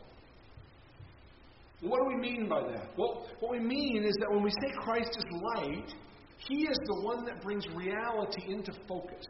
What 1.82 2.00
do 2.02 2.08
we 2.08 2.16
mean 2.16 2.50
by 2.50 2.62
that? 2.62 2.90
Well, 2.98 3.28
what 3.40 3.52
we 3.52 3.60
mean 3.60 4.04
is 4.04 4.16
that 4.20 4.30
when 4.30 4.44
we 4.44 4.52
say 4.62 4.72
Christ 4.80 5.18
is 5.18 5.26
light, 5.56 5.94
He 6.38 6.64
is 6.64 6.78
the 6.86 7.02
one 7.02 7.26
that 7.26 7.42
brings 7.42 7.66
reality 7.74 8.52
into 8.52 8.74
focus. 8.88 9.26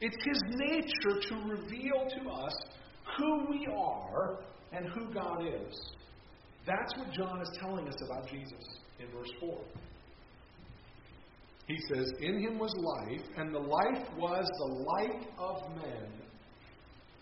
It's 0.00 0.16
His 0.24 0.40
nature 0.56 1.20
to 1.28 1.34
reveal 1.48 2.06
to 2.08 2.30
us 2.30 2.54
who 3.16 3.46
we 3.50 3.66
are 3.74 4.38
and 4.74 4.88
who 4.88 5.12
God 5.12 5.44
is. 5.46 5.80
That's 6.66 6.96
what 6.96 7.12
John 7.12 7.40
is 7.40 7.50
telling 7.60 7.88
us 7.88 7.96
about 8.06 8.28
Jesus 8.28 8.78
in 8.98 9.06
verse 9.16 9.30
4. 9.40 9.58
He 11.66 11.78
says, 11.92 12.12
In 12.20 12.40
him 12.40 12.58
was 12.58 12.74
life, 12.76 13.26
and 13.36 13.54
the 13.54 13.58
life 13.58 14.06
was 14.18 14.46
the 14.58 14.74
light 14.74 15.28
of 15.38 15.76
men. 15.76 16.12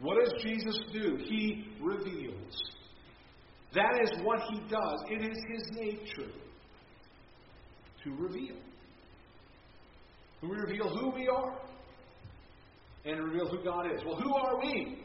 What 0.01 0.17
does 0.25 0.43
Jesus 0.43 0.79
do? 0.93 1.17
He 1.29 1.65
reveals. 1.81 2.61
That 3.75 4.01
is 4.03 4.11
what 4.23 4.41
he 4.51 4.61
does. 4.69 5.05
It 5.09 5.23
is 5.23 5.39
his 5.55 5.71
nature 5.73 6.33
to 8.05 8.11
reveal. 8.11 8.57
To 10.41 10.49
reveal 10.49 10.89
who 10.89 11.11
we 11.11 11.29
are 11.29 11.57
and 13.05 13.23
reveal 13.25 13.49
who 13.49 13.65
God 13.65 13.87
is. 13.93 14.03
Well, 14.05 14.17
who 14.17 14.35
are 14.35 14.61
we? 14.61 14.99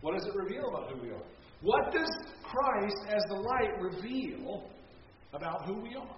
What 0.00 0.14
does 0.14 0.26
it 0.26 0.34
reveal 0.34 0.68
about 0.68 0.90
who 0.90 1.00
we 1.00 1.10
are? 1.10 1.22
What 1.62 1.92
does 1.92 2.10
Christ 2.42 2.96
as 3.08 3.22
the 3.28 3.36
light 3.36 3.80
reveal 3.80 4.64
about 5.32 5.64
who 5.66 5.80
we 5.80 5.94
are? 5.94 6.16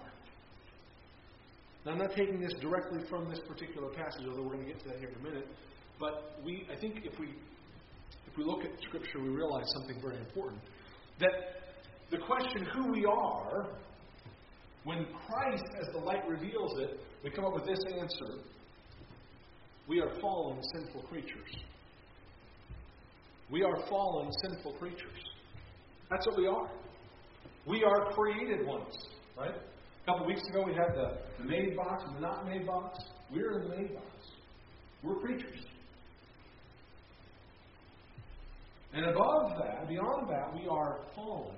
Now, 1.85 1.91
I'm 1.91 1.97
not 1.99 2.15
taking 2.15 2.41
this 2.41 2.53
directly 2.59 3.01
from 3.07 3.29
this 3.29 3.39
particular 3.47 3.89
passage, 3.89 4.25
although 4.27 4.41
we're 4.41 4.55
going 4.55 4.65
to 4.65 4.73
get 4.73 4.81
to 4.81 4.89
that 4.89 4.99
here 4.99 5.09
in 5.09 5.15
a 5.15 5.29
minute. 5.29 5.47
But 5.99 6.39
we, 6.43 6.67
I 6.75 6.79
think, 6.79 7.01
if 7.03 7.19
we 7.19 7.27
if 8.27 8.37
we 8.37 8.43
look 8.43 8.65
at 8.65 8.71
Scripture, 8.81 9.21
we 9.21 9.29
realize 9.29 9.65
something 9.77 10.01
very 10.01 10.17
important. 10.17 10.61
That 11.19 11.29
the 12.11 12.17
question 12.17 12.65
who 12.73 12.91
we 12.91 13.05
are, 13.05 13.67
when 14.83 15.05
Christ 15.27 15.63
as 15.79 15.87
the 15.93 15.99
light 15.99 16.27
reveals 16.27 16.79
it, 16.79 16.99
we 17.23 17.29
come 17.29 17.45
up 17.45 17.53
with 17.53 17.65
this 17.65 17.79
answer. 17.99 18.41
We 19.87 20.01
are 20.01 20.19
fallen, 20.19 20.59
sinful 20.75 21.03
creatures. 21.03 21.55
We 23.51 23.63
are 23.63 23.87
fallen, 23.87 24.29
sinful 24.43 24.73
creatures. 24.73 25.34
That's 26.09 26.25
what 26.27 26.37
we 26.37 26.47
are. 26.47 26.69
We 27.65 27.83
are 27.83 28.13
created 28.13 28.65
ones, 28.65 28.93
right? 29.37 29.55
A 29.55 30.05
couple 30.05 30.27
weeks 30.27 30.41
ago, 30.49 30.63
we 30.63 30.73
had 30.73 30.93
the, 30.93 31.43
made 31.43 31.75
box 31.75 32.03
and 32.05 32.17
the 32.17 32.21
not 32.21 32.45
made 32.45 32.67
box. 32.67 32.99
We're 33.31 33.59
in 33.59 33.69
the 33.69 33.75
made 33.75 33.93
box. 33.95 34.05
We're 35.03 35.15
creatures. 35.15 35.65
And 38.93 39.05
above 39.05 39.57
that, 39.57 39.87
beyond 39.89 40.29
that, 40.29 40.53
we 40.53 40.67
are 40.67 40.99
fallen. 41.15 41.55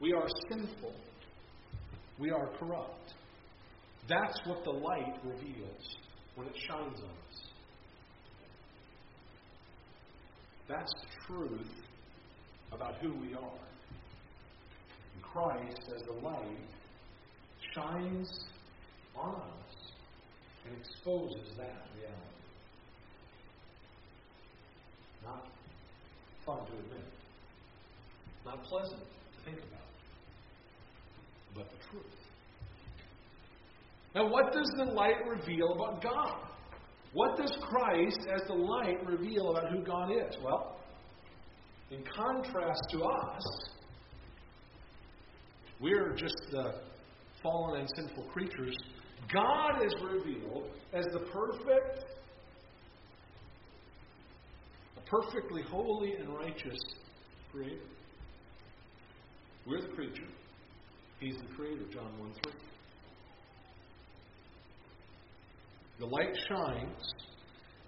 We 0.00 0.12
are 0.12 0.26
sinful. 0.50 0.94
We 2.18 2.30
are 2.30 2.48
corrupt. 2.58 3.14
That's 4.08 4.40
what 4.46 4.64
the 4.64 4.70
light 4.70 5.18
reveals 5.22 5.96
when 6.34 6.48
it 6.48 6.54
shines 6.66 6.98
on 6.98 7.10
us. 7.10 7.42
That's 10.68 10.92
the 10.92 11.34
truth 11.34 11.68
about 12.72 12.96
who 12.96 13.12
we 13.14 13.34
are. 13.34 13.60
And 15.14 15.22
Christ, 15.22 15.90
as 15.96 16.02
the 16.02 16.12
light, 16.12 16.70
shines 17.74 18.44
on 19.16 19.34
us 19.34 19.92
and 20.66 20.76
exposes 20.78 21.56
that 21.56 21.82
reality. 21.96 22.16
Not 25.24 25.46
fun 26.46 26.58
to 26.58 26.72
admit, 26.72 27.06
not 28.44 28.62
pleasant 28.64 29.00
to 29.00 29.44
think 29.44 29.58
about, 29.58 29.80
but 31.54 31.66
the 31.70 31.90
truth. 31.90 32.04
Now, 34.14 34.28
what 34.28 34.52
does 34.52 34.68
the 34.76 34.84
light 34.84 35.26
reveal 35.28 35.72
about 35.74 36.02
God? 36.02 36.46
What 37.12 37.36
does 37.36 37.56
Christ, 37.60 38.26
as 38.32 38.42
the 38.46 38.54
light, 38.54 39.04
reveal 39.06 39.50
about 39.50 39.70
who 39.70 39.84
God 39.84 40.10
is? 40.10 40.36
Well, 40.42 40.79
in 41.90 42.04
contrast 42.04 42.82
to 42.90 43.02
us, 43.02 43.42
we're 45.80 46.14
just 46.14 46.36
the 46.50 46.74
fallen 47.42 47.80
and 47.80 47.88
sinful 47.96 48.24
creatures. 48.24 48.76
God 49.32 49.84
is 49.84 49.94
revealed 50.02 50.70
as 50.92 51.04
the 51.12 51.20
perfect, 51.20 52.04
perfectly 55.10 55.62
holy 55.62 56.14
and 56.14 56.28
righteous 56.32 56.78
creator. 57.50 57.80
We're 59.66 59.82
the 59.82 59.88
creature. 59.88 60.28
He's 61.18 61.36
the 61.36 61.54
creator, 61.56 61.84
John 61.92 62.18
1 62.18 62.32
3. 62.44 62.52
The 65.98 66.06
light 66.06 66.36
shines, 66.48 67.14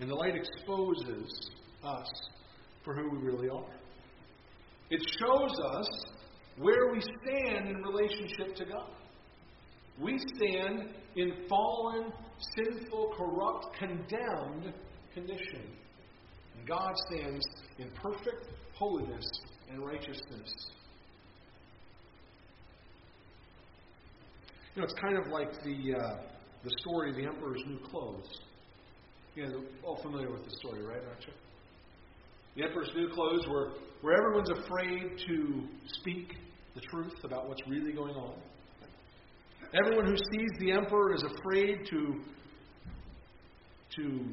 and 0.01 0.11
the 0.11 0.15
light 0.15 0.35
exposes 0.35 1.51
us 1.85 2.07
for 2.85 2.95
who 2.95 3.11
we 3.11 3.19
really 3.19 3.49
are. 3.49 3.82
It 4.93 5.01
shows 5.19 5.59
us 5.59 5.89
where 6.59 6.93
we 6.93 7.01
stand 7.01 7.67
in 7.67 7.77
relationship 7.77 8.55
to 8.57 8.67
God. 8.67 8.91
We 9.99 10.19
stand 10.37 10.91
in 11.17 11.33
fallen, 11.49 12.13
sinful, 12.57 13.15
corrupt, 13.17 13.75
condemned 13.79 14.75
condition. 15.15 15.63
And 16.59 16.69
God 16.69 16.93
stands 17.11 17.43
in 17.79 17.91
perfect 18.03 18.49
holiness 18.75 19.25
and 19.71 19.83
righteousness. 19.83 20.53
You 24.75 24.83
know, 24.83 24.85
it's 24.85 25.01
kind 25.01 25.17
of 25.17 25.29
like 25.29 25.53
the, 25.65 25.95
uh, 25.99 26.17
the 26.65 26.71
story 26.81 27.09
of 27.09 27.17
the 27.17 27.25
emperor's 27.25 27.63
new 27.67 27.79
clothes. 27.79 28.29
You 29.37 29.45
guys 29.45 29.55
are 29.55 29.87
all 29.87 30.03
familiar 30.03 30.31
with 30.31 30.45
the 30.45 30.55
story, 30.59 30.83
right, 30.83 31.01
aren't 31.09 31.27
you? 31.27 31.33
The 32.57 32.65
emperor's 32.65 32.91
new 32.95 33.09
clothes, 33.09 33.47
where, 33.49 33.69
where 34.03 34.19
everyone's 34.19 34.51
afraid 34.51 35.19
to 35.27 35.63
speak 36.01 36.35
the 36.75 36.81
truth 36.83 37.15
about 37.25 37.49
what's 37.49 37.63
really 37.67 37.93
going 37.93 38.15
on. 38.15 38.35
Everyone 39.75 40.07
who 40.07 40.17
sees 40.17 40.51
the 40.61 40.71
emperor 40.71 41.15
is 41.15 41.23
afraid 41.23 41.87
to, 41.89 42.21
to 43.97 44.25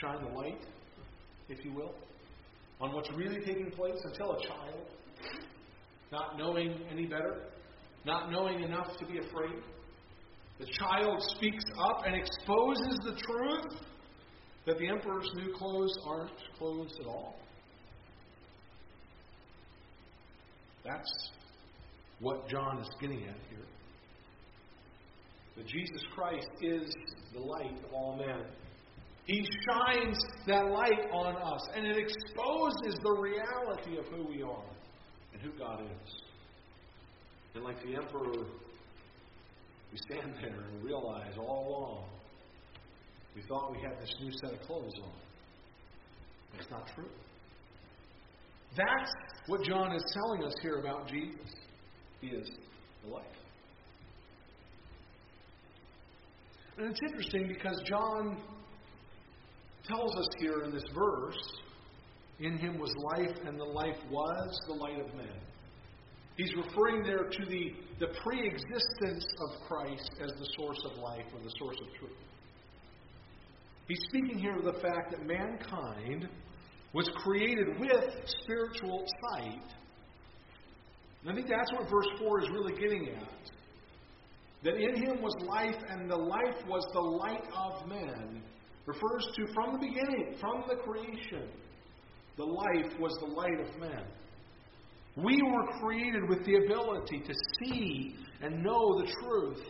shine 0.00 0.22
the 0.22 0.36
light, 0.36 0.60
if 1.48 1.64
you 1.64 1.72
will, 1.72 1.94
on 2.80 2.92
what's 2.92 3.10
really 3.16 3.40
taking 3.40 3.70
place 3.70 3.98
until 4.04 4.32
a 4.32 4.46
child, 4.46 4.90
not 6.12 6.36
knowing 6.36 6.78
any 6.90 7.06
better, 7.06 7.44
not 8.04 8.30
knowing 8.30 8.62
enough 8.62 8.98
to 8.98 9.06
be 9.06 9.18
afraid. 9.18 9.62
The 10.58 10.66
child 10.78 11.22
speaks 11.36 11.64
up 11.88 12.02
and 12.04 12.14
exposes 12.14 12.98
the 13.04 13.16
truth 13.26 13.80
that 14.66 14.78
the 14.78 14.88
emperor's 14.88 15.30
new 15.36 15.54
clothes 15.54 15.96
aren't 16.06 16.32
clothes 16.58 16.92
at 17.00 17.06
all. 17.06 17.36
That's 20.86 21.30
what 22.20 22.48
John 22.48 22.78
is 22.78 22.88
getting 23.00 23.22
at 23.22 23.36
here. 23.50 23.66
That 25.56 25.66
Jesus 25.66 26.02
Christ 26.14 26.48
is 26.60 26.90
the 27.32 27.40
light 27.40 27.78
of 27.84 27.92
all 27.92 28.16
men. 28.16 28.44
He 29.24 29.44
shines 29.68 30.18
that 30.46 30.66
light 30.66 31.10
on 31.12 31.34
us, 31.36 31.68
and 31.74 31.86
it 31.86 31.96
exposes 31.96 33.00
the 33.02 33.12
reality 33.12 33.98
of 33.98 34.04
who 34.06 34.28
we 34.28 34.42
are 34.42 34.64
and 35.32 35.42
who 35.42 35.58
God 35.58 35.80
is. 35.82 36.14
And 37.54 37.64
like 37.64 37.82
the 37.82 37.96
emperor, 37.96 38.46
we 39.90 39.98
stand 40.08 40.34
there 40.40 40.60
and 40.60 40.84
realize 40.84 41.32
all 41.38 41.68
along 41.68 42.04
we 43.36 43.42
thought 43.42 43.70
we 43.70 43.82
had 43.82 44.00
this 44.00 44.14
new 44.18 44.32
set 44.40 44.54
of 44.54 44.60
clothes 44.66 44.94
on. 45.02 45.12
It's 46.58 46.70
not 46.70 46.88
true. 46.94 47.10
That's 48.76 49.10
what 49.46 49.62
John 49.62 49.92
is 49.92 50.04
telling 50.12 50.44
us 50.44 50.54
here 50.60 50.78
about 50.78 51.08
Jesus. 51.08 51.54
He 52.20 52.28
is 52.28 52.48
the 53.04 53.12
life. 53.12 53.24
And 56.78 56.90
it's 56.90 57.00
interesting 57.08 57.48
because 57.48 57.80
John 57.86 58.36
tells 59.88 60.14
us 60.16 60.28
here 60.38 60.62
in 60.64 60.72
this 60.72 60.84
verse 60.94 61.38
in 62.38 62.58
him 62.58 62.78
was 62.78 62.92
life, 63.16 63.34
and 63.46 63.58
the 63.58 63.64
life 63.64 63.96
was 64.10 64.60
the 64.66 64.74
light 64.74 65.00
of 65.00 65.14
men. 65.14 65.40
He's 66.36 66.52
referring 66.54 67.02
there 67.02 67.30
to 67.30 67.46
the, 67.46 67.72
the 67.98 68.08
pre 68.22 68.46
existence 68.46 69.26
of 69.40 69.66
Christ 69.66 70.10
as 70.20 70.30
the 70.38 70.46
source 70.58 70.78
of 70.84 70.98
life 70.98 71.24
or 71.32 71.40
the 71.42 71.52
source 71.58 71.78
of 71.80 71.98
truth. 71.98 72.12
He's 73.88 74.00
speaking 74.08 74.38
here 74.38 74.56
of 74.56 74.64
the 74.64 74.80
fact 74.80 75.12
that 75.12 75.24
mankind 75.24 76.28
was 76.96 77.10
created 77.22 77.78
with 77.78 78.04
spiritual 78.42 79.04
sight. 79.28 79.60
And 81.20 81.30
I 81.30 81.34
think 81.34 81.46
that's 81.46 81.70
what 81.72 81.90
verse 81.90 82.08
4 82.18 82.42
is 82.42 82.48
really 82.50 82.72
getting 82.72 83.10
at. 83.10 83.50
That 84.64 84.76
in 84.76 84.96
him 84.96 85.20
was 85.20 85.34
life, 85.46 85.76
and 85.90 86.10
the 86.10 86.16
life 86.16 86.56
was 86.66 86.86
the 86.94 87.00
light 87.00 87.44
of 87.54 87.86
men. 87.86 88.42
Refers 88.86 89.28
to 89.36 89.46
from 89.52 89.74
the 89.74 89.78
beginning, 89.78 90.36
from 90.40 90.64
the 90.68 90.76
creation, 90.76 91.50
the 92.38 92.44
life 92.44 92.98
was 92.98 93.14
the 93.20 93.26
light 93.26 93.60
of 93.60 93.78
men. 93.78 94.04
We 95.16 95.42
were 95.42 95.78
created 95.78 96.26
with 96.30 96.46
the 96.46 96.64
ability 96.64 97.20
to 97.26 97.34
see 97.60 98.16
and 98.40 98.62
know 98.62 99.02
the 99.02 99.12
truth, 99.20 99.66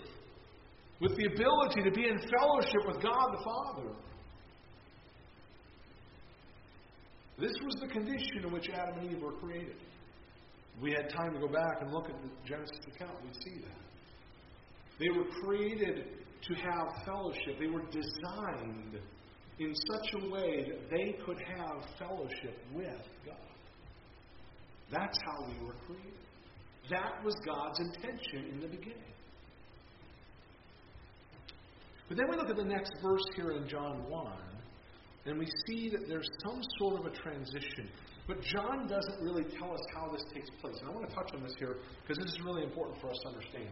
with 1.00 1.16
the 1.16 1.26
ability 1.26 1.82
to 1.82 1.90
be 1.90 2.08
in 2.08 2.20
fellowship 2.38 2.86
with 2.86 3.02
God 3.02 3.32
the 3.32 3.44
Father. 3.44 3.90
This 7.38 7.52
was 7.62 7.74
the 7.80 7.88
condition 7.88 8.44
in 8.44 8.52
which 8.52 8.68
Adam 8.70 8.98
and 8.98 9.12
Eve 9.12 9.22
were 9.22 9.32
created. 9.32 9.76
If 10.76 10.82
we 10.82 10.92
had 10.92 11.10
time 11.10 11.34
to 11.34 11.40
go 11.40 11.48
back 11.48 11.82
and 11.82 11.92
look 11.92 12.08
at 12.08 12.16
the 12.22 12.30
Genesis 12.46 12.80
account, 12.94 13.22
we'd 13.22 13.34
see 13.44 13.60
that. 13.60 13.86
They 14.98 15.10
were 15.10 15.26
created 15.42 16.06
to 16.42 16.54
have 16.54 17.04
fellowship. 17.04 17.58
They 17.60 17.66
were 17.66 17.84
designed 17.90 18.98
in 19.58 19.74
such 19.92 20.22
a 20.22 20.30
way 20.30 20.64
that 20.68 20.90
they 20.90 21.16
could 21.24 21.38
have 21.56 21.84
fellowship 21.98 22.58
with 22.74 23.02
God. 23.24 23.36
That's 24.90 25.18
how 25.24 25.46
we 25.46 25.66
were 25.66 25.74
created. 25.86 26.12
That 26.90 27.24
was 27.24 27.34
God's 27.44 27.80
intention 27.80 28.52
in 28.52 28.60
the 28.60 28.68
beginning. 28.68 29.02
But 32.08 32.16
then 32.16 32.26
we 32.30 32.36
look 32.36 32.48
at 32.48 32.56
the 32.56 32.64
next 32.64 32.92
verse 33.02 33.24
here 33.34 33.52
in 33.52 33.68
John 33.68 34.08
1, 34.08 34.32
and 35.26 35.38
we 35.38 35.46
see 35.66 35.90
that 35.90 36.08
there's 36.08 36.28
some 36.44 36.60
sort 36.78 37.00
of 37.00 37.06
a 37.06 37.16
transition. 37.16 37.88
But 38.26 38.42
John 38.42 38.88
doesn't 38.88 39.20
really 39.22 39.44
tell 39.58 39.72
us 39.72 39.80
how 39.94 40.10
this 40.10 40.24
takes 40.34 40.48
place. 40.60 40.76
And 40.80 40.88
I 40.90 40.92
want 40.92 41.08
to 41.08 41.14
touch 41.14 41.30
on 41.34 41.42
this 41.42 41.54
here 41.58 41.76
because 42.02 42.22
this 42.22 42.32
is 42.32 42.40
really 42.44 42.62
important 42.62 43.00
for 43.00 43.10
us 43.10 43.18
to 43.22 43.28
understand. 43.28 43.68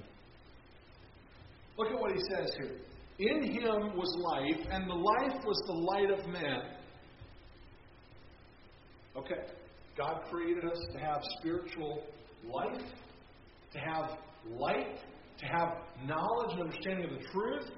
Look 1.76 1.90
at 1.90 1.98
what 1.98 2.12
he 2.12 2.20
says 2.30 2.52
here. 2.56 2.76
In 3.18 3.42
him 3.42 3.96
was 3.96 4.16
life, 4.18 4.66
and 4.70 4.88
the 4.88 4.94
life 4.94 5.44
was 5.44 5.62
the 5.66 5.72
light 5.72 6.10
of 6.10 6.26
men. 6.28 6.62
Okay. 9.16 9.40
God 9.96 10.22
created 10.30 10.64
us 10.64 10.78
to 10.92 10.98
have 10.98 11.22
spiritual 11.38 12.02
life, 12.44 12.82
to 13.72 13.78
have 13.78 14.18
light, 14.48 14.98
to 15.38 15.46
have 15.46 15.68
knowledge 16.04 16.52
and 16.52 16.62
understanding 16.62 17.04
of 17.04 17.18
the 17.18 17.24
truth. 17.32 17.70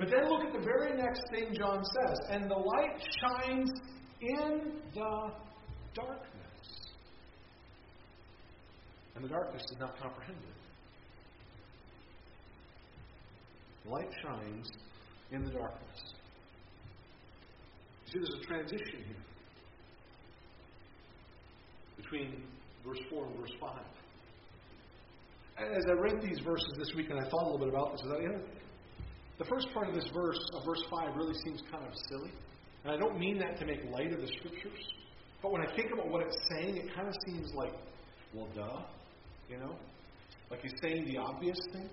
But 0.00 0.08
then 0.08 0.30
look 0.30 0.46
at 0.46 0.52
the 0.54 0.64
very 0.64 0.96
next 0.96 1.22
thing 1.30 1.54
John 1.54 1.84
says. 1.84 2.18
And 2.30 2.50
the 2.50 2.56
light 2.56 2.98
shines 3.20 3.70
in 4.22 4.72
the 4.94 5.30
darkness. 5.94 6.88
And 9.14 9.22
the 9.22 9.28
darkness 9.28 9.62
does 9.68 9.78
not 9.78 10.00
comprehend 10.00 10.38
it. 10.38 10.56
Light 13.90 14.08
shines 14.22 14.70
in 15.32 15.44
the 15.44 15.50
darkness. 15.50 16.14
You 18.06 18.12
see, 18.12 18.18
there's 18.20 18.42
a 18.42 18.46
transition 18.46 19.04
here 19.06 19.24
between 21.98 22.42
verse 22.86 23.00
4 23.10 23.26
and 23.26 23.36
verse 23.38 23.52
5. 23.60 23.70
As 25.58 25.84
I 25.90 25.92
read 25.92 26.22
these 26.22 26.38
verses 26.42 26.72
this 26.78 26.94
week 26.96 27.10
and 27.10 27.20
I 27.20 27.28
thought 27.28 27.42
a 27.42 27.50
little 27.50 27.58
bit 27.58 27.68
about 27.68 27.92
this, 27.92 28.00
I, 28.06 28.22
you 28.22 28.28
know, 28.30 28.40
the 29.40 29.46
first 29.46 29.68
part 29.72 29.88
of 29.88 29.94
this 29.94 30.06
verse, 30.12 30.38
of 30.52 30.66
verse 30.66 30.84
5, 30.90 31.16
really 31.16 31.34
seems 31.42 31.62
kind 31.72 31.82
of 31.82 31.94
silly. 32.10 32.30
And 32.84 32.92
I 32.92 32.98
don't 32.98 33.18
mean 33.18 33.38
that 33.38 33.58
to 33.58 33.64
make 33.64 33.80
light 33.90 34.12
of 34.12 34.20
the 34.20 34.26
scriptures. 34.26 34.84
But 35.42 35.50
when 35.50 35.62
I 35.62 35.74
think 35.74 35.92
about 35.92 36.08
what 36.08 36.22
it's 36.22 36.36
saying, 36.50 36.76
it 36.76 36.94
kind 36.94 37.08
of 37.08 37.14
seems 37.26 37.50
like, 37.54 37.72
well, 38.34 38.48
duh. 38.54 38.82
You 39.48 39.56
know? 39.56 39.76
Like 40.50 40.60
he's 40.60 40.74
saying 40.82 41.06
the 41.06 41.16
obvious 41.16 41.58
thing. 41.72 41.88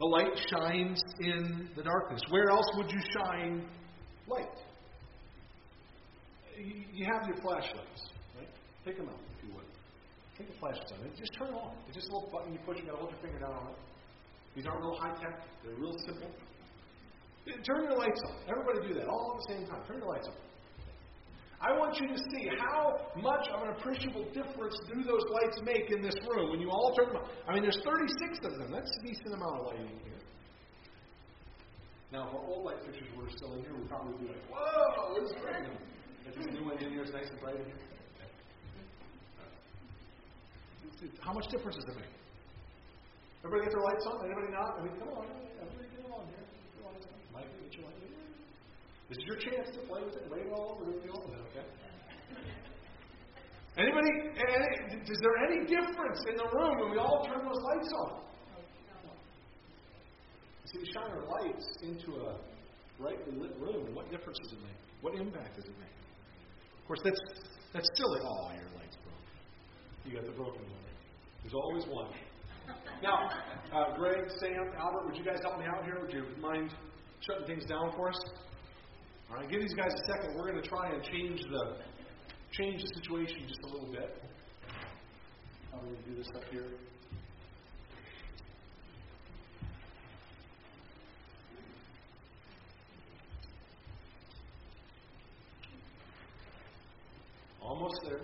The 0.00 0.06
light 0.06 0.32
shines 0.50 1.02
in 1.20 1.68
the 1.76 1.82
darkness. 1.82 2.22
Where 2.30 2.48
else 2.48 2.66
would 2.76 2.90
you 2.90 3.00
shine 3.18 3.68
light? 4.26 4.46
You 6.56 7.04
have 7.12 7.28
your 7.28 7.36
flashlights, 7.42 8.08
right? 8.36 8.48
Take 8.86 8.96
them 8.96 9.08
out, 9.08 9.20
if 9.36 9.48
you 9.48 9.54
would. 9.54 9.66
Take 10.38 10.48
the 10.48 10.58
flashlights 10.58 10.92
on. 10.92 10.98
Just 11.14 11.34
turn 11.38 11.48
them 11.48 11.56
on. 11.56 11.74
It's 11.88 11.96
just 11.96 12.08
a 12.08 12.14
little 12.14 12.30
button 12.32 12.54
you 12.54 12.58
push. 12.64 12.78
You 12.78 12.86
got 12.86 12.92
to 12.92 12.98
hold 12.98 13.10
your 13.10 13.20
finger 13.20 13.38
down 13.38 13.52
on 13.52 13.66
it. 13.68 13.78
These 14.58 14.66
aren't 14.66 14.82
real 14.82 14.98
high 14.98 15.14
tech. 15.14 15.38
They're 15.62 15.78
real 15.78 15.94
simple. 16.02 16.34
Turn 17.46 17.84
your 17.86 17.94
lights 17.94 18.20
on. 18.26 18.34
Everybody 18.50 18.88
do 18.90 18.94
that 18.98 19.06
all 19.06 19.38
at 19.38 19.46
the 19.46 19.54
same 19.54 19.70
time. 19.70 19.86
Turn 19.86 20.02
your 20.02 20.10
lights 20.10 20.26
on. 20.26 20.34
I 21.62 21.78
want 21.78 21.94
you 22.02 22.08
to 22.10 22.18
see 22.18 22.50
how 22.58 22.98
much 23.22 23.46
of 23.54 23.62
an 23.62 23.68
appreciable 23.78 24.26
difference 24.34 24.74
do 24.90 24.98
those 25.06 25.22
lights 25.30 25.62
make 25.62 25.94
in 25.94 26.02
this 26.02 26.14
room 26.26 26.50
when 26.50 26.58
you 26.58 26.70
all 26.70 26.92
turn 26.98 27.06
them 27.06 27.22
on. 27.22 27.30
I 27.46 27.54
mean, 27.54 27.62
there's 27.62 27.78
36 27.86 28.38
of 28.50 28.58
them. 28.58 28.72
That's 28.74 28.90
a 28.98 29.06
decent 29.06 29.30
amount 29.34 29.62
of 29.62 29.66
lighting 29.66 29.94
here. 30.02 30.18
Now, 32.10 32.26
if 32.26 32.34
our 32.34 32.42
old 32.42 32.66
light 32.66 32.82
fixtures 32.84 33.06
were 33.14 33.30
still 33.30 33.54
in 33.54 33.62
here, 33.62 33.78
we'd 33.78 33.88
probably 33.88 34.18
be 34.18 34.26
like, 34.26 34.42
whoa, 34.50 35.22
is 35.22 35.30
great. 35.38 35.70
If 36.26 36.34
this 36.34 36.46
new 36.50 36.66
one 36.66 36.82
in 36.82 36.90
here 36.90 37.04
is 37.04 37.12
nice 37.14 37.30
and 37.30 37.38
bright 37.38 37.62
in 37.62 37.64
here. 37.64 37.78
How 41.20 41.32
much 41.32 41.46
difference 41.46 41.76
does 41.76 41.94
it 41.94 41.94
make? 41.94 42.17
Everybody 43.44 43.70
get 43.70 43.72
their 43.72 43.86
lights 43.86 44.04
on? 44.10 44.16
Anybody 44.26 44.50
not? 44.50 44.70
I 44.74 44.80
mean, 44.82 44.94
come 44.98 45.10
on. 45.14 45.26
Everybody 45.62 45.88
get 45.94 46.02
along 46.10 46.26
here. 46.34 46.42
Lights 46.82 47.06
on. 47.06 47.18
Mike, 47.30 47.50
get 47.62 47.72
your 47.78 47.86
lights 47.86 48.02
on. 48.02 48.18
This 49.08 49.18
is 49.18 49.24
your 49.24 49.38
chance 49.40 49.68
to 49.72 49.80
play 49.86 50.02
with 50.02 50.16
it, 50.18 50.26
lay 50.28 50.42
it 50.44 50.52
all 50.52 50.76
over, 50.76 50.90
do 50.90 51.08
all 51.14 51.24
okay? 51.24 51.64
Anybody, 53.78 54.10
any, 54.36 55.00
is 55.06 55.18
there 55.22 55.36
any 55.48 55.64
difference 55.64 56.20
in 56.28 56.36
the 56.36 56.48
room 56.50 56.74
when 56.82 56.90
we 56.90 56.98
all 56.98 57.24
turn 57.24 57.46
those 57.46 57.62
lights 57.62 57.92
on? 58.04 58.20
See, 60.66 60.78
we 60.82 60.92
shine 60.92 61.08
our 61.08 61.24
lights 61.24 61.64
into 61.80 62.20
a 62.20 62.36
brightly 63.00 63.38
lit 63.38 63.56
room, 63.56 63.94
what 63.94 64.10
difference 64.10 64.36
does 64.42 64.52
it 64.52 64.60
make? 64.60 64.76
What 65.00 65.14
impact 65.14 65.56
does 65.56 65.64
it 65.64 65.78
make? 65.78 65.94
Of 66.82 66.86
course, 66.86 67.00
that's 67.04 67.20
that's 67.72 67.88
silly. 67.94 68.20
Oh, 68.20 68.50
your 68.52 68.68
light's 68.76 68.96
broken. 69.00 69.24
You 70.04 70.16
got 70.16 70.26
the 70.26 70.36
broken 70.36 70.62
one. 70.62 70.84
There's 71.42 71.54
always 71.54 71.84
one. 71.86 72.10
Now, 73.02 73.30
uh, 73.72 73.96
Greg, 73.96 74.24
Sam, 74.40 74.72
Albert, 74.78 75.06
would 75.06 75.16
you 75.16 75.24
guys 75.24 75.38
help 75.42 75.58
me 75.58 75.66
out 75.66 75.84
here? 75.84 75.98
Would 76.00 76.12
you 76.12 76.24
mind 76.40 76.70
shutting 77.20 77.46
things 77.46 77.64
down 77.66 77.92
for 77.96 78.08
us? 78.08 78.20
All 79.30 79.36
right, 79.36 79.48
give 79.50 79.60
these 79.60 79.74
guys 79.74 79.92
a 79.92 80.12
second. 80.12 80.36
We're 80.36 80.50
going 80.50 80.62
to 80.62 80.68
try 80.68 80.90
and 80.90 81.02
change 81.02 81.40
the 81.42 81.76
change 82.52 82.80
the 82.80 82.88
situation 83.02 83.46
just 83.46 83.60
a 83.62 83.66
little 83.66 83.92
bit. 83.92 84.22
We 85.74 85.90
going 85.90 86.02
to 86.02 86.10
do 86.10 86.16
this 86.16 86.28
up 86.34 86.42
here? 86.50 86.64
Almost 97.60 98.00
there. 98.04 98.20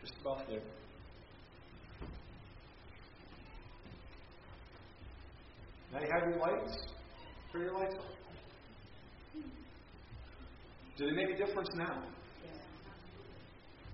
Just 0.00 0.14
about 0.20 0.48
there. 0.48 0.60
Now 5.92 6.00
you 6.00 6.08
have 6.12 6.28
your 6.28 6.38
lights. 6.38 6.76
Turn 7.52 7.62
your 7.62 7.78
lights 7.78 7.94
on. 7.94 8.16
Do 10.96 11.06
they 11.06 11.12
make 11.12 11.30
a 11.30 11.36
difference 11.36 11.68
now? 11.74 12.02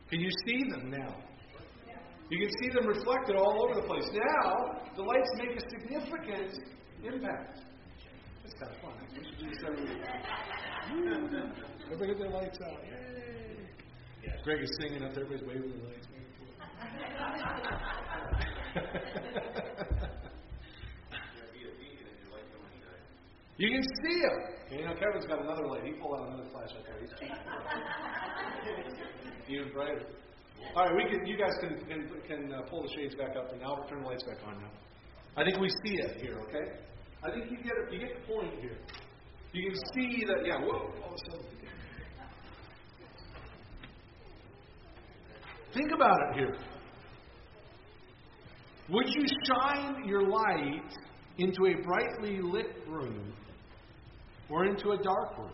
Can 0.09 0.21
you 0.21 0.31
see 0.47 0.71
them 0.71 0.91
now? 0.91 1.17
You 2.31 2.39
can 2.39 2.51
see 2.63 2.69
them 2.75 2.87
reflected 2.87 3.37
all 3.37 3.65
over 3.65 3.81
the 3.81 3.87
place. 3.87 4.09
Now, 4.13 4.81
the 4.97 5.03
lights 5.03 5.31
make 5.37 5.57
a 5.57 5.61
significant 5.69 6.53
impact. 7.05 7.59
It's 8.45 8.55
kind 8.55 8.73
of 8.73 8.81
fun. 8.81 8.93
We 9.17 9.25
should 9.25 9.39
do 9.39 9.49
this 9.51 9.59
every 9.67 9.85
week. 9.85 10.03
Everybody 11.87 12.13
get 12.13 12.19
their 12.19 12.31
lights 12.31 12.59
out. 12.65 12.79
Yay! 12.85 14.33
Greg 14.45 14.63
is 14.63 14.71
singing 14.81 15.03
up 15.03 15.15
there. 15.15 15.25
Everybody's 15.25 15.49
waving 15.49 15.73
their 15.73 15.87
lights. 15.89 16.07
You 23.62 23.70
can 23.70 23.87
see 24.03 24.18
him. 24.18 24.35
You 24.81 24.87
know, 24.87 24.94
Kevin's 24.98 25.27
got 25.27 25.40
another 25.40 25.68
light. 25.68 25.85
He 25.85 25.92
pulled 25.92 26.18
out 26.18 26.27
another 26.27 26.42
flashlight 26.51 26.83
there. 26.83 26.98
He's 26.98 27.11
cheating. 27.14 27.31
Even 29.48 29.72
brighter. 29.72 30.03
All 30.75 30.87
right, 30.87 30.96
we 30.96 31.05
can. 31.09 31.25
You 31.25 31.38
guys 31.38 31.53
can 31.61 31.79
can, 31.87 32.11
can 32.27 32.53
uh, 32.53 32.62
pull 32.62 32.83
the 32.83 32.88
shades 32.96 33.14
back 33.14 33.37
up, 33.37 33.53
and 33.53 33.61
now 33.61 33.77
we'll 33.79 33.87
turn 33.87 34.03
the 34.03 34.09
lights 34.09 34.25
back 34.25 34.38
on 34.48 34.61
now. 34.61 34.70
I 35.37 35.44
think 35.44 35.61
we 35.61 35.68
see 35.85 35.94
it 35.94 36.20
here. 36.20 36.40
Okay. 36.48 36.72
I 37.22 37.31
think 37.31 37.53
you 37.53 37.59
get 37.59 37.77
it. 37.79 37.92
You 37.92 38.01
get 38.01 38.20
the 38.20 38.27
point 38.35 38.53
here. 38.61 38.79
You 39.53 39.70
can 39.70 39.79
see 39.94 40.25
that. 40.27 40.44
Yeah. 40.44 40.59
Whoa. 40.59 40.90
All 41.05 41.07
of 41.07 41.14
a 41.14 41.18
sudden. 41.31 41.46
Think 45.72 45.92
about 45.94 46.18
it 46.31 46.35
here. 46.35 46.57
Would 48.88 49.09
you 49.09 49.25
shine 49.46 50.03
your 50.05 50.27
light 50.29 50.92
into 51.38 51.66
a 51.66 51.75
brightly 51.81 52.40
lit 52.42 52.75
room 52.88 53.33
or 54.53 54.67
into 54.67 54.91
a 54.91 55.03
dark 55.03 55.38
room? 55.38 55.51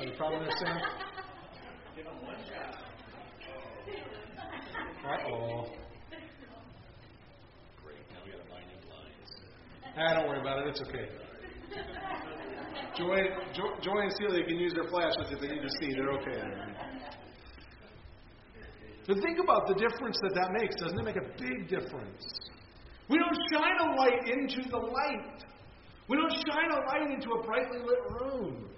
Are 0.00 0.04
you 0.04 0.12
following 0.18 0.44
this, 0.44 0.54
Sam? 0.58 0.76
Uh 5.04 5.28
oh. 5.28 5.66
Great. 7.84 7.96
Now 8.10 8.24
we 8.24 8.32
got 8.32 8.42
to 8.42 8.50
bind 8.50 8.64
in 8.72 8.80
lines. 8.90 9.30
Ah, 9.96 10.14
don't 10.14 10.28
worry 10.28 10.40
about 10.40 10.66
it. 10.66 10.68
It's 10.68 10.80
okay. 10.80 11.08
Joy, 12.96 13.20
Joy, 13.54 13.70
Joy 13.82 14.00
and 14.00 14.12
Celia 14.18 14.44
can 14.44 14.56
use 14.56 14.72
their 14.72 14.88
flashlights 14.88 15.30
if 15.32 15.40
they 15.40 15.48
need 15.48 15.62
to 15.62 15.70
see. 15.80 15.92
They're 15.92 16.10
okay. 16.12 16.42
But 19.06 19.16
think 19.22 19.38
about 19.38 19.68
the 19.68 19.74
difference 19.74 20.18
that 20.22 20.34
that 20.34 20.50
makes. 20.58 20.76
Doesn't 20.76 20.98
it 20.98 21.04
make 21.04 21.16
a 21.16 21.28
big 21.38 21.68
difference? 21.68 22.24
We 23.08 23.18
don't 23.18 23.38
shine 23.52 23.78
a 23.80 23.96
light 23.96 24.28
into 24.28 24.68
the 24.68 24.78
light. 24.78 25.44
We 26.08 26.16
don't 26.16 26.32
shine 26.32 26.70
a 26.70 26.86
light 26.86 27.10
into 27.14 27.30
a 27.30 27.42
brightly 27.42 27.78
lit 27.78 28.20
room. 28.20 28.68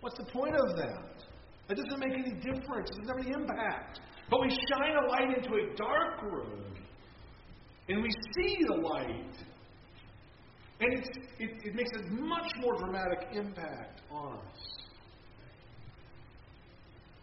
What's 0.00 0.18
the 0.18 0.24
point 0.24 0.54
of 0.54 0.76
that? 0.76 1.24
It 1.68 1.76
doesn't 1.76 1.98
make 1.98 2.12
any 2.12 2.34
difference. 2.40 2.90
It 2.90 3.00
doesn't 3.00 3.08
have 3.08 3.26
any 3.26 3.32
impact. 3.34 4.00
But 4.30 4.40
we 4.42 4.50
shine 4.50 4.94
a 4.96 5.06
light 5.08 5.36
into 5.36 5.54
a 5.54 5.76
dark 5.76 6.22
room, 6.22 6.64
and 7.88 8.02
we 8.02 8.10
see 8.36 8.58
the 8.68 8.74
light, 8.74 9.34
and 10.80 10.92
it, 10.92 11.08
it 11.38 11.74
makes 11.74 11.90
a 11.98 12.10
much 12.10 12.52
more 12.60 12.76
dramatic 12.76 13.28
impact 13.32 14.02
on 14.10 14.34
us. 14.34 14.78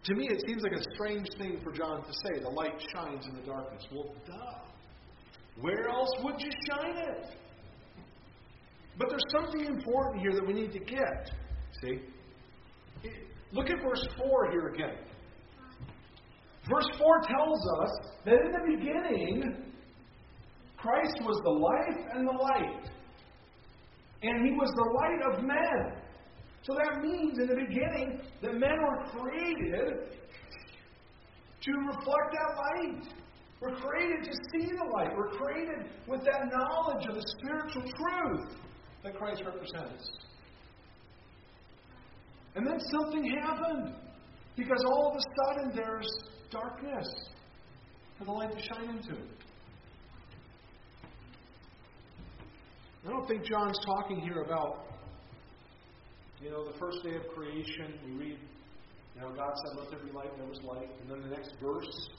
To 0.05 0.15
me, 0.15 0.27
it 0.29 0.43
seems 0.47 0.63
like 0.63 0.73
a 0.73 0.84
strange 0.95 1.27
thing 1.38 1.60
for 1.63 1.71
John 1.71 2.03
to 2.03 2.13
say 2.13 2.41
the 2.41 2.49
light 2.49 2.79
shines 2.93 3.25
in 3.27 3.36
the 3.36 3.41
darkness. 3.41 3.84
Well, 3.91 4.13
duh. 4.27 4.74
Where 5.62 5.89
else 5.89 6.10
would 6.24 6.41
you 6.41 6.52
shine 6.70 6.98
it? 6.98 7.28
But 8.98 9.10
there's 9.10 9.24
something 9.32 9.65
important 9.65 10.22
here 10.22 10.34
that 10.34 10.46
we 10.46 10.54
need 10.54 10.72
to 10.72 10.80
get. 10.80 11.32
See? 11.82 12.00
Look 13.52 13.70
at 13.70 13.78
verse 13.82 14.08
4 14.18 14.52
here 14.52 14.68
again. 14.68 14.98
Verse 16.70 16.88
4 16.98 17.22
tells 17.22 17.60
us 17.82 17.91
that 18.26 18.34
in 18.34 18.52
the 18.52 18.78
beginning, 18.78 19.74
Christ 20.78 21.18
was 21.22 21.39
the 21.44 21.52
life 21.52 22.06
and 22.13 22.28
the 22.28 22.32
light. 22.32 22.89
And 24.24 24.46
he 24.46 24.54
was 24.54 24.70
the 24.76 24.89
light 25.02 25.22
of 25.34 25.44
men. 25.44 26.02
So 26.63 26.74
that 26.74 27.02
means 27.02 27.38
in 27.38 27.48
the 27.48 27.56
beginning 27.56 28.22
that 28.41 28.54
men 28.54 28.78
were 28.82 29.06
created 29.12 30.10
to 31.62 31.72
reflect 31.88 32.30
that 32.34 32.56
light. 32.58 33.08
We're 33.62 33.76
created 33.76 34.26
to 34.26 34.32
see 34.52 34.68
the 34.68 34.84
light. 34.94 35.15
We're 35.15 35.30
created 35.30 35.89
with 36.08 36.24
that 36.26 36.41
knowledge 36.52 37.06
of 37.08 37.15
the 37.15 37.24
spiritual 37.38 37.84
truth 37.84 38.58
that 39.04 39.18
Christ 39.18 39.44
represents. 39.46 40.10
And 42.56 42.65
then 42.65 42.80
something 42.91 43.38
happened. 43.41 43.96
Because 44.56 44.84
all 44.86 45.12
of 45.12 45.18
a 45.18 45.24
sudden 45.46 45.76
there's 45.76 46.08
darkness 46.50 47.08
for 48.18 48.26
the 48.26 48.32
light 48.32 48.52
to 48.52 48.63
shine 48.63 48.89
into. 48.89 49.22
I 53.06 53.10
don't 53.10 53.28
think 53.28 53.44
John's 53.44 53.78
talking 53.86 54.20
here 54.22 54.41
about, 54.41 54.86
you 56.41 56.50
know, 56.50 56.72
the 56.72 56.78
first 56.80 57.04
day 57.04 57.15
of 57.15 57.28
creation. 57.36 58.00
We 58.06 58.12
read, 58.13 58.39
you 59.15 59.22
know, 59.22 59.34
God 59.36 59.54
said, 59.65 59.78
Let 59.78 59.91
there 59.91 60.00
be 60.00 60.12
light, 60.12 60.32
and 60.32 60.41
there 60.41 60.50
was 60.50 60.62
light. 60.63 60.89
And 61.02 61.12
then 61.12 61.30
the 61.30 61.36
next 61.36 61.54
verse, 61.62 62.10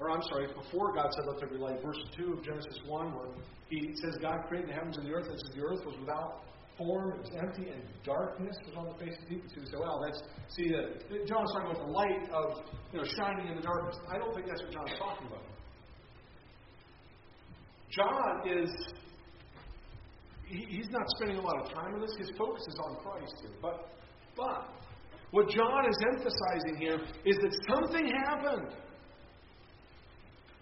or 0.00 0.10
I'm 0.10 0.22
sorry, 0.22 0.46
before 0.54 0.94
God 0.94 1.10
said, 1.12 1.26
Let 1.26 1.38
there 1.40 1.48
be 1.48 1.56
light, 1.56 1.82
verse 1.82 1.98
2 2.16 2.32
of 2.34 2.44
Genesis 2.44 2.78
1, 2.86 3.14
where 3.14 3.28
he 3.68 3.94
says, 4.02 4.16
God 4.22 4.46
created 4.48 4.70
the 4.70 4.74
heavens 4.74 4.96
and 4.96 5.06
the 5.06 5.12
earth, 5.12 5.26
and 5.28 5.38
says 5.40 5.50
the 5.54 5.62
earth 5.62 5.84
was 5.84 5.96
without 5.98 6.42
form, 6.78 7.12
it 7.12 7.18
was 7.18 7.30
empty, 7.42 7.68
and 7.70 7.82
darkness 8.04 8.56
was 8.64 8.74
on 8.78 8.86
the 8.86 9.04
face 9.04 9.18
of 9.18 9.28
the 9.28 9.34
deep. 9.34 9.44
So 9.50 9.60
you 9.60 9.66
say, 9.66 9.78
well, 9.78 10.00
that's, 10.00 10.22
see, 10.54 10.70
uh, 10.70 11.26
John's 11.26 11.50
talking 11.52 11.70
about 11.74 11.82
the 11.84 11.92
light 11.92 12.30
of, 12.30 12.62
you 12.92 12.98
know, 13.02 13.06
shining 13.18 13.50
in 13.50 13.56
the 13.56 13.62
darkness. 13.62 13.98
I 14.08 14.18
don't 14.18 14.32
think 14.34 14.46
that's 14.46 14.62
what 14.62 14.70
John 14.70 14.86
John's 14.86 14.98
talking 14.98 15.26
about. 15.26 15.42
John 17.90 18.46
is, 18.46 18.70
he, 20.46 20.64
he's 20.70 20.90
not 20.90 21.02
spending 21.18 21.38
a 21.38 21.42
lot 21.42 21.58
of 21.58 21.74
time 21.74 21.94
on 21.94 22.00
this. 22.00 22.14
His 22.16 22.30
focus 22.38 22.62
is 22.68 22.78
on 22.86 22.96
Christ 23.02 23.34
here. 23.42 23.58
But, 23.60 23.90
but, 24.36 24.70
what 25.30 25.50
John 25.50 25.84
is 25.84 25.98
emphasizing 26.14 26.76
here 26.78 27.00
is 27.24 27.36
that 27.42 27.52
something 27.68 28.06
happened. 28.24 28.72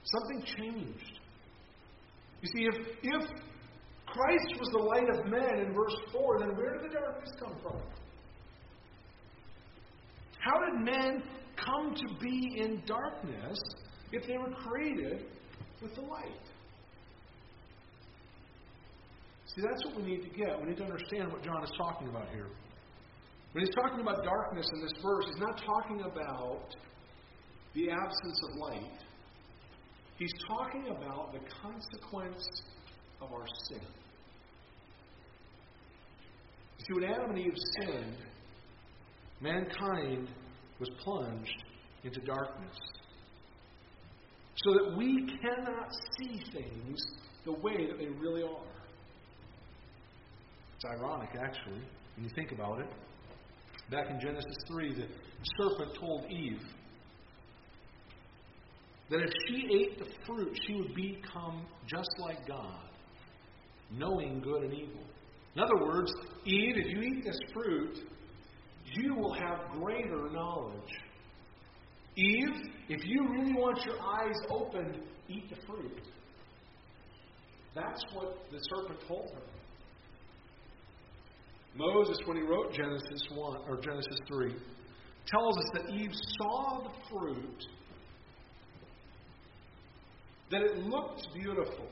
Something 0.07 0.45
changed. 0.59 1.21
You 2.43 2.49
see, 2.55 2.65
if, 2.65 2.75
if 3.03 3.29
Christ 4.07 4.55
was 4.61 4.69
the 4.73 4.79
light 4.79 5.09
of 5.19 5.27
men 5.27 5.67
in 5.67 5.75
verse 5.75 5.97
4, 6.13 6.41
then 6.41 6.57
where 6.57 6.79
did 6.79 6.91
the 6.91 6.95
darkness 6.95 7.31
come 7.41 7.57
from? 7.63 7.81
How 10.39 10.59
did 10.65 10.85
men 10.85 11.23
come 11.57 11.95
to 11.95 12.25
be 12.25 12.57
in 12.59 12.83
darkness 12.87 13.59
if 14.13 14.27
they 14.29 14.39
were 14.39 14.55
created 14.55 15.27
with 15.83 15.95
the 15.97 16.03
light? 16.03 16.47
See, 19.47 19.63
that's 19.63 19.85
what 19.87 19.97
we 19.97 20.03
need 20.03 20.23
to 20.23 20.29
get. 20.29 20.61
We 20.61 20.69
need 20.69 20.77
to 20.77 20.85
understand 20.85 21.33
what 21.33 21.43
John 21.43 21.65
is 21.65 21.73
talking 21.77 22.09
about 22.09 22.29
here. 22.29 22.49
When 23.53 23.65
he's 23.65 23.75
talking 23.75 24.01
about 24.01 24.23
darkness 24.23 24.67
in 24.75 24.83
this 24.83 24.93
verse, 25.03 25.25
he's 25.27 25.41
not 25.41 25.61
talking 25.65 26.03
about 26.03 26.77
the 27.75 27.91
absence 27.91 28.41
of 28.51 28.57
light. 28.61 29.06
He's 30.19 30.33
talking 30.49 30.89
about 30.89 31.33
the 31.33 31.41
consequence 31.63 32.63
of 33.21 33.33
our 33.33 33.45
sin. 33.69 33.81
See, 36.79 36.95
when 36.95 37.05
Adam 37.05 37.31
and 37.31 37.39
Eve 37.39 37.55
sinned, 37.79 38.17
mankind 39.41 40.29
was 40.81 40.89
plunged 41.03 41.65
into 42.05 42.21
darkness. 42.21 42.77
So 44.57 44.73
that 44.73 44.97
we 44.97 45.27
cannot 45.43 45.91
see 46.19 46.41
things 46.53 47.05
the 47.45 47.53
way 47.53 47.87
that 47.87 47.99
they 47.99 48.07
really 48.07 48.43
are. 48.43 48.77
It's 50.77 50.85
ironic, 50.85 51.31
actually, 51.39 51.83
when 52.17 52.25
you 52.25 52.31
think 52.35 52.53
about 52.53 52.81
it. 52.81 52.89
Back 53.91 54.11
in 54.11 54.19
Genesis 54.19 54.57
3, 54.67 54.95
the 54.95 55.07
serpent 55.59 55.95
told 56.01 56.25
Eve 56.31 56.61
that 59.11 59.21
if 59.21 59.31
she 59.49 59.69
ate 59.73 59.99
the 59.99 60.07
fruit, 60.27 60.59
she 60.67 60.75
would 60.75 60.95
become 60.95 61.67
just 61.87 62.11
like 62.19 62.47
God, 62.47 62.89
knowing 63.93 64.41
good 64.41 64.63
and 64.63 64.73
evil. 64.73 65.03
In 65.55 65.63
other 65.63 65.85
words, 65.85 66.13
Eve, 66.45 66.75
if 66.77 66.87
you 66.87 67.01
eat 67.03 67.25
this 67.25 67.39
fruit, 67.53 67.99
you 68.95 69.15
will 69.15 69.33
have 69.33 69.71
greater 69.81 70.31
knowledge. 70.31 70.93
Eve, 72.17 72.71
if 72.89 73.05
you 73.05 73.29
really 73.31 73.53
want 73.53 73.79
your 73.85 74.01
eyes 74.01 74.37
opened, 74.51 74.99
eat 75.29 75.49
the 75.51 75.57
fruit. 75.67 76.01
That's 77.75 78.03
what 78.15 78.39
the 78.51 78.59
serpent 78.71 78.99
told 79.07 79.31
her. 79.35 79.43
Moses, 81.75 82.17
when 82.25 82.39
he 82.39 82.43
wrote 82.43 82.73
Genesis 82.73 83.29
1 83.35 83.61
or 83.69 83.77
Genesis 83.81 84.19
3, 84.27 84.55
tells 85.27 85.59
us 85.59 85.65
that 85.75 85.91
Eve 85.91 86.13
saw 86.39 86.83
the 86.85 87.11
fruit, 87.11 87.65
that 90.51 90.63
it 90.63 90.79
looked 90.79 91.27
beautiful, 91.35 91.89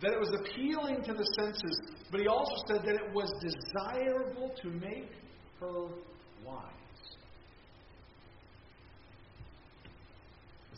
that 0.00 0.12
it 0.12 0.20
was 0.20 0.32
appealing 0.40 1.02
to 1.04 1.12
the 1.12 1.26
senses, 1.38 1.80
but 2.10 2.20
he 2.20 2.26
also 2.26 2.54
said 2.68 2.82
that 2.84 2.94
it 2.94 3.12
was 3.12 3.30
desirable 3.40 4.54
to 4.62 4.68
make 4.68 5.10
her 5.60 5.86
wise. 6.44 6.72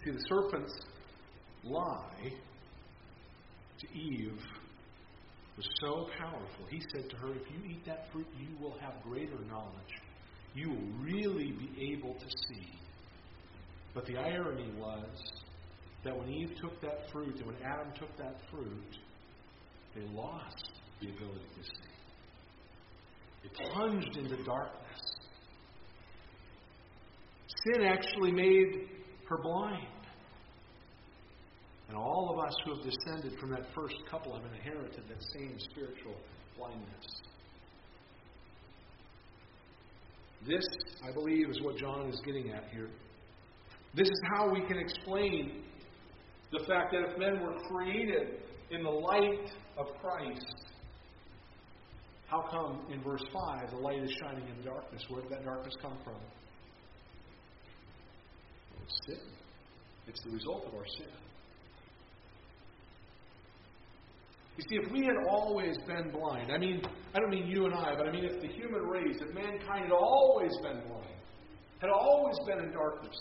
See, 0.05 0.13
the 0.13 0.25
serpent's 0.29 0.73
lie 1.65 2.33
to 3.81 3.99
Eve 3.99 4.41
was 5.57 5.69
so 5.81 6.09
powerful. 6.19 6.67
He 6.71 6.81
said 6.93 7.11
to 7.11 7.17
her, 7.17 7.31
If 7.31 7.43
you 7.51 7.71
eat 7.71 7.85
that 7.87 8.11
fruit, 8.13 8.27
you 8.39 8.49
will 8.63 8.79
have 8.79 8.95
greater 9.03 9.39
knowledge. 9.51 9.73
You 10.55 10.71
will 10.71 11.03
really 11.03 11.53
be 11.53 11.93
able 11.93 12.15
to 12.15 12.27
see. 12.49 12.69
But 13.93 14.07
the 14.07 14.17
irony 14.17 14.71
was 14.79 15.09
that 16.05 16.17
when 16.17 16.29
Eve 16.29 16.53
took 16.61 16.81
that 16.81 17.11
fruit 17.13 17.37
and 17.37 17.47
when 17.47 17.57
Adam 17.65 17.93
took 17.99 18.17
that 18.19 18.37
fruit, 18.51 18.99
they 19.95 20.03
lost 20.15 20.71
the 21.01 21.09
ability 21.09 21.45
to 21.57 21.65
see. 21.65 21.89
They 23.43 23.71
plunged 23.71 24.17
into 24.17 24.43
darkness. 24.45 25.01
Sin 27.65 27.83
actually 27.83 28.33
made 28.33 28.89
her 29.29 29.39
blind. 29.39 29.87
And 31.89 31.97
all 31.97 32.31
of 32.31 32.47
us 32.47 32.55
who 32.65 32.75
have 32.75 32.85
descended 32.85 33.39
from 33.41 33.51
that 33.51 33.65
first 33.75 33.97
couple 34.11 34.35
have 34.35 34.45
inherited 34.53 35.03
that 35.09 35.23
same 35.33 35.57
spiritual 35.59 36.15
blindness. 36.57 37.23
This, 40.47 40.65
I 41.03 41.13
believe, 41.13 41.49
is 41.51 41.61
what 41.63 41.77
John 41.77 42.09
is 42.09 42.21
getting 42.25 42.53
at 42.53 42.65
here. 42.71 42.89
This 43.95 44.07
is 44.07 44.21
how 44.35 44.51
we 44.53 44.61
can 44.67 44.79
explain 44.79 45.63
the 46.53 46.65
fact 46.67 46.93
that 46.93 47.11
if 47.11 47.19
men 47.19 47.41
were 47.43 47.59
created 47.69 48.41
in 48.71 48.83
the 48.83 48.91
light 48.91 49.51
of 49.77 49.87
Christ, 50.01 50.55
how 52.27 52.45
come 52.51 52.81
in 52.93 53.03
verse 53.03 53.25
5 53.33 53.71
the 53.71 53.77
light 53.77 54.03
is 54.03 54.11
shining 54.21 54.45
in 54.49 54.65
darkness? 54.65 55.03
Where 55.09 55.23
did 55.23 55.31
that 55.31 55.45
darkness 55.45 55.75
come 55.81 55.97
from? 56.05 56.17
It's 58.85 58.99
sin. 59.07 59.19
It's 60.07 60.23
the 60.25 60.31
result 60.31 60.67
of 60.67 60.75
our 60.75 60.87
sin. 60.97 61.07
You 64.57 64.65
see, 64.69 64.87
if 64.87 64.93
we 64.93 65.05
had 65.05 65.15
always 65.29 65.79
been 65.87 66.11
blind, 66.11 66.51
I 66.51 66.59
mean, 66.59 66.83
I 67.15 67.21
don't 67.21 67.31
mean 67.31 67.47
you 67.47 67.67
and 67.67 67.75
I, 67.75 67.95
but 67.97 68.09
I 68.09 68.13
mean 68.13 68.25
if 68.25 68.41
the 68.41 68.49
human 68.49 68.83
race, 68.83 69.17
if 69.21 69.33
mankind 69.33 69.85
had 69.85 69.93
always 69.93 70.51
been 70.63 70.81
blind, 70.89 71.15
had 71.81 71.91
always 71.91 72.37
been 72.45 72.59
in 72.65 72.73
darkness, 72.73 73.17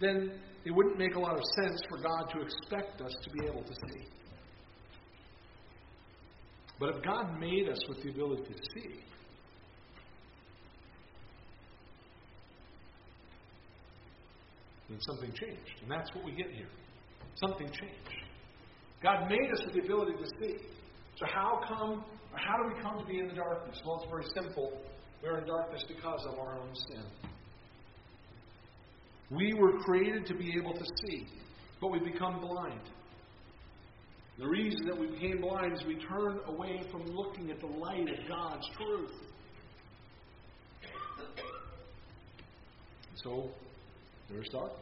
then 0.00 0.32
it 0.68 0.74
wouldn't 0.74 0.98
make 0.98 1.14
a 1.14 1.18
lot 1.18 1.34
of 1.34 1.42
sense 1.62 1.80
for 1.88 1.96
God 1.96 2.28
to 2.30 2.42
expect 2.42 3.00
us 3.00 3.14
to 3.22 3.30
be 3.30 3.46
able 3.46 3.62
to 3.62 3.72
see. 3.72 4.04
But 6.78 6.90
if 6.94 7.02
God 7.02 7.40
made 7.40 7.70
us 7.70 7.78
with 7.88 8.02
the 8.02 8.10
ability 8.10 8.52
to 8.52 8.62
see, 8.74 9.00
then 14.90 14.98
something 15.00 15.32
changed. 15.32 15.80
And 15.80 15.90
that's 15.90 16.14
what 16.14 16.22
we 16.26 16.32
get 16.32 16.50
here. 16.50 16.68
Something 17.36 17.68
changed. 17.68 18.22
God 19.02 19.26
made 19.30 19.50
us 19.50 19.64
with 19.64 19.72
the 19.72 19.80
ability 19.80 20.18
to 20.22 20.26
see. 20.38 20.56
So 21.16 21.24
how 21.32 21.62
come, 21.66 22.04
how 22.34 22.62
do 22.62 22.74
we 22.74 22.82
come 22.82 22.98
to 22.98 23.06
be 23.06 23.20
in 23.20 23.28
the 23.28 23.34
darkness? 23.34 23.80
Well, 23.86 24.02
it's 24.02 24.10
very 24.10 24.26
simple. 24.44 24.82
We're 25.22 25.38
in 25.38 25.46
darkness 25.46 25.82
because 25.88 26.26
of 26.30 26.38
our 26.38 26.58
own 26.58 26.74
sin. 26.74 27.27
We 29.30 29.52
were 29.54 29.78
created 29.80 30.26
to 30.26 30.34
be 30.34 30.54
able 30.56 30.72
to 30.72 30.84
see, 31.06 31.26
but 31.80 31.88
we 31.88 31.98
become 31.98 32.40
blind. 32.40 32.80
The 34.38 34.46
reason 34.46 34.86
that 34.86 34.96
we 34.96 35.08
became 35.08 35.40
blind 35.40 35.72
is 35.74 35.84
we 35.86 35.96
turned 35.96 36.40
away 36.46 36.82
from 36.90 37.04
looking 37.06 37.50
at 37.50 37.60
the 37.60 37.66
light 37.66 38.08
of 38.08 38.28
God's 38.28 38.66
truth. 38.76 39.12
So, 43.16 43.50
there's 44.30 44.48
darkness. 44.50 44.78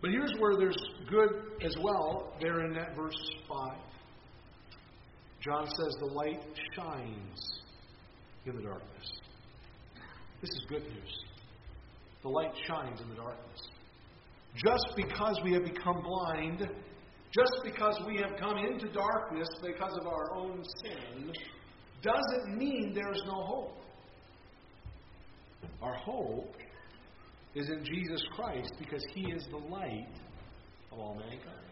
But 0.00 0.10
here's 0.10 0.32
where 0.38 0.56
there's 0.56 0.82
good 1.08 1.30
as 1.64 1.76
well, 1.80 2.32
there 2.40 2.64
in 2.64 2.72
that 2.74 2.96
verse 2.96 3.14
5. 3.48 3.78
John 5.40 5.66
says 5.66 5.96
the 6.00 6.06
light 6.06 6.42
shines 6.74 7.60
in 8.46 8.56
the 8.56 8.62
darkness. 8.62 9.12
This 10.40 10.50
is 10.50 10.64
good 10.68 10.82
news. 10.82 11.24
The 12.22 12.28
light 12.28 12.52
shines 12.68 13.00
in 13.00 13.08
the 13.08 13.16
darkness. 13.16 13.60
Just 14.54 14.92
because 14.96 15.40
we 15.42 15.52
have 15.54 15.64
become 15.64 16.02
blind, 16.02 16.60
just 16.60 17.60
because 17.64 17.98
we 18.06 18.18
have 18.18 18.38
come 18.38 18.58
into 18.58 18.92
darkness 18.92 19.48
because 19.62 19.96
of 19.98 20.06
our 20.06 20.34
own 20.36 20.62
sin, 20.82 21.32
doesn't 22.02 22.58
mean 22.58 22.92
there 22.94 23.12
is 23.12 23.22
no 23.26 23.42
hope. 23.42 23.78
Our 25.80 25.94
hope 25.94 26.56
is 27.54 27.68
in 27.68 27.84
Jesus 27.84 28.22
Christ 28.34 28.72
because 28.78 29.04
He 29.14 29.32
is 29.32 29.46
the 29.50 29.56
light 29.56 30.14
of 30.90 30.98
all 30.98 31.14
mankind. 31.14 31.62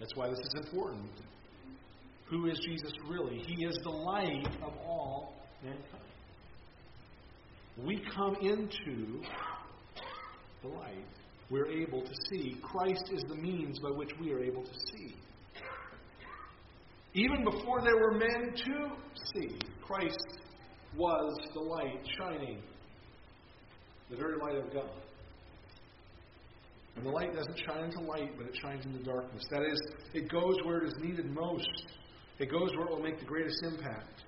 That's 0.00 0.16
why 0.16 0.28
this 0.28 0.38
is 0.38 0.66
important. 0.66 1.10
Who 2.28 2.46
is 2.46 2.58
Jesus 2.66 2.92
really? 3.08 3.38
He 3.46 3.64
is 3.64 3.78
the 3.84 3.90
light 3.90 4.48
of 4.62 4.72
all 4.84 5.34
mankind. 5.62 6.01
We 7.76 8.02
come 8.14 8.36
into 8.36 9.22
the 10.62 10.68
light, 10.68 11.06
we're 11.50 11.66
able 11.66 12.02
to 12.02 12.12
see. 12.30 12.56
Christ 12.62 13.10
is 13.12 13.22
the 13.28 13.34
means 13.34 13.78
by 13.78 13.90
which 13.90 14.10
we 14.20 14.32
are 14.32 14.42
able 14.42 14.62
to 14.62 14.74
see. 14.92 15.14
Even 17.14 17.44
before 17.44 17.82
there 17.82 17.96
were 17.96 18.12
men 18.12 18.54
to 18.54 18.90
see, 19.34 19.58
Christ 19.82 20.38
was 20.96 21.34
the 21.54 21.60
light 21.60 22.00
shining 22.18 22.62
the 24.12 24.18
very 24.18 24.36
light 24.36 24.56
of 24.56 24.72
God. 24.72 24.90
And 26.96 27.06
the 27.06 27.10
light 27.10 27.34
doesn't 27.34 27.58
shine 27.66 27.84
into 27.84 28.00
light, 28.00 28.36
but 28.36 28.46
it 28.46 28.56
shines 28.60 28.84
into 28.84 29.02
darkness. 29.02 29.42
That 29.50 29.62
is, 29.62 29.80
it 30.12 30.30
goes 30.30 30.56
where 30.64 30.82
it 30.82 30.88
is 30.88 30.94
needed 31.00 31.34
most. 31.34 31.86
It 32.38 32.50
goes 32.50 32.70
where 32.76 32.86
it 32.86 32.90
will 32.90 33.02
make 33.02 33.18
the 33.18 33.24
greatest 33.24 33.64
impact. 33.64 34.24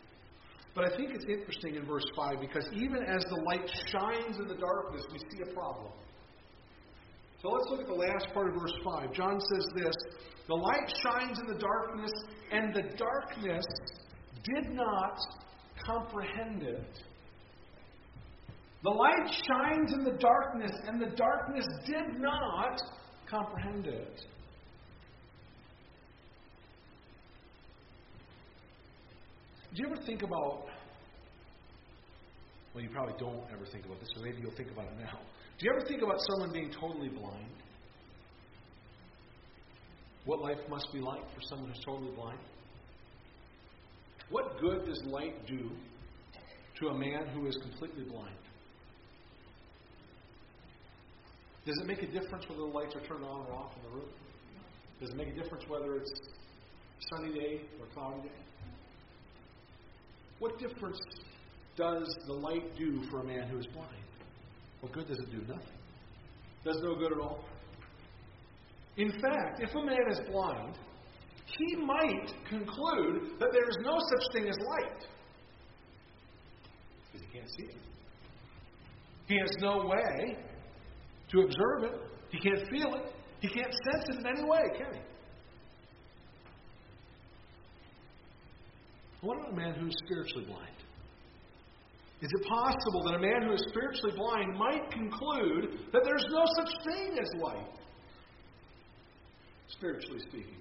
But 0.75 0.93
I 0.93 0.97
think 0.97 1.11
it's 1.15 1.25
interesting 1.29 1.77
in 1.77 1.87
verse 1.87 2.05
5 2.17 2.41
because 2.41 2.67
even 2.75 3.05
as 3.05 3.23
the 3.25 3.41
light 3.47 3.71
shines 3.93 4.39
in 4.39 4.49
the 4.49 4.57
darkness, 4.57 5.05
we 5.13 5.19
see 5.19 5.43
a 5.49 5.55
problem. 5.55 5.93
So 7.41 7.51
let's 7.51 7.71
look 7.71 7.81
at 7.81 7.87
the 7.87 7.95
last 7.95 8.33
part 8.33 8.49
of 8.49 8.55
verse 8.55 8.75
5. 8.83 9.13
John 9.13 9.39
says 9.39 9.69
this 9.77 9.95
The 10.49 10.55
light 10.55 10.93
shines 11.03 11.39
in 11.39 11.47
the 11.47 11.61
darkness, 11.61 12.11
and 12.51 12.75
the 12.75 12.97
darkness 12.97 13.65
did 14.43 14.75
not 14.75 15.19
comprehend 15.87 16.63
it. 16.63 17.03
The 18.83 18.91
light 18.91 19.33
shines 19.47 19.93
in 19.93 20.05
the 20.05 20.19
darkness, 20.19 20.73
and 20.87 21.01
the 21.01 21.15
darkness 21.17 21.67
did 21.87 22.21
not 22.21 22.81
comprehend 23.31 23.87
it. 23.87 24.25
Do 29.75 29.83
you 29.83 29.89
ever 29.91 30.01
think 30.07 30.23
about, 30.23 30.67
well, 32.73 32.85
you 32.85 32.91
probably 32.91 33.15
don't 33.19 33.43
ever 33.53 33.67
think 33.73 33.85
about 33.85 33.99
this, 33.99 34.09
so 34.15 34.23
maybe 34.23 34.41
you'll 34.41 34.55
think 34.55 34.71
about 34.71 34.85
it 34.87 34.99
now. 35.01 35.19
Do 35.59 35.67
you 35.67 35.73
ever 35.77 35.85
think 35.89 36.03
about 36.03 36.19
someone 36.31 36.53
being 36.53 36.71
totally 36.81 37.09
blind? 37.09 37.51
What 40.27 40.41
life 40.41 40.59
must 40.71 40.93
be 40.93 41.01
like 41.01 41.23
for 41.35 41.41
someone 41.49 41.71
who's 41.71 41.85
totally 41.85 42.13
blind? 42.15 42.39
What 44.31 44.61
good 44.61 44.87
does 44.87 45.03
light 45.07 45.45
do 45.47 45.71
to 46.81 46.89
a 46.89 46.95
man 46.95 47.27
who 47.35 47.47
is 47.47 47.57
completely 47.57 48.05
blind? 48.05 48.35
Does 51.67 51.77
it 51.81 51.87
make 51.87 52.03
a 52.03 52.07
difference 52.07 52.45
whether 52.49 52.61
the 52.61 52.79
lights 52.79 52.95
are 52.95 53.07
turned 53.09 53.25
on 53.25 53.47
or 53.47 53.55
off 53.55 53.73
in 53.77 53.91
the 53.91 53.97
room? 53.97 54.09
Does 55.01 55.11
it 55.11 55.17
make 55.17 55.29
a 55.29 55.35
difference 55.35 55.65
whether 55.67 55.97
it's 55.97 56.13
sunny 57.11 57.35
day 57.35 57.61
or 57.81 57.87
cloudy 57.93 58.29
day? 58.29 58.35
What 60.39 60.59
difference 60.59 60.99
does 61.77 62.17
the 62.27 62.33
light 62.33 62.77
do 62.77 63.03
for 63.11 63.21
a 63.21 63.25
man 63.25 63.49
who 63.49 63.59
is 63.59 63.67
blind? 63.67 63.89
What 64.81 64.93
good 64.93 65.09
does 65.09 65.19
it 65.19 65.31
do? 65.31 65.39
Nothing. 65.39 65.79
Does 66.65 66.79
no 66.83 66.95
good 66.95 67.13
at 67.13 67.19
all. 67.19 67.45
In 68.97 69.11
fact, 69.21 69.61
if 69.61 69.75
a 69.75 69.83
man 69.83 70.11
is 70.11 70.21
blind, 70.31 70.79
he 71.59 71.77
might 71.77 72.33
conclude 72.49 73.39
that 73.39 73.49
there 73.53 73.69
is 73.69 73.77
no 73.83 73.99
such 73.99 74.33
thing 74.33 74.49
as 74.49 74.57
light. 74.59 75.07
Because 77.13 77.27
he 77.27 77.39
can't 77.39 77.51
see 77.51 77.65
it. 77.65 77.77
He 79.27 79.39
has 79.39 79.51
no 79.61 79.87
way 79.87 80.37
to 81.31 81.41
observe 81.41 81.85
it. 81.85 82.01
He 82.31 82.39
can't 82.39 82.69
feel 82.69 82.95
it. 82.95 83.13
He 83.41 83.49
can't 83.49 83.73
sense 83.73 84.05
it 84.09 84.21
in 84.21 84.27
any 84.27 84.45
way, 84.49 84.63
can 84.77 84.95
he? 84.95 85.01
What 89.25 89.39
about 89.39 89.53
a 89.53 89.57
man 89.57 89.75
who's 89.81 89.95
spiritually 90.05 90.45
blind? 90.45 90.77
Is 92.21 92.31
it 92.31 92.47
possible 92.47 93.03
that 93.07 93.15
a 93.15 93.19
man 93.19 93.43
who 93.43 93.53
is 93.55 93.65
spiritually 93.69 94.13
blind 94.17 94.59
might 94.59 94.91
conclude 94.91 95.79
that 95.93 96.03
there's 96.05 96.25
no 96.31 96.45
such 96.57 96.73
thing 96.85 97.19
as 97.19 97.41
light? 97.41 97.79
Spiritually 99.69 100.21
speaking. 100.21 100.59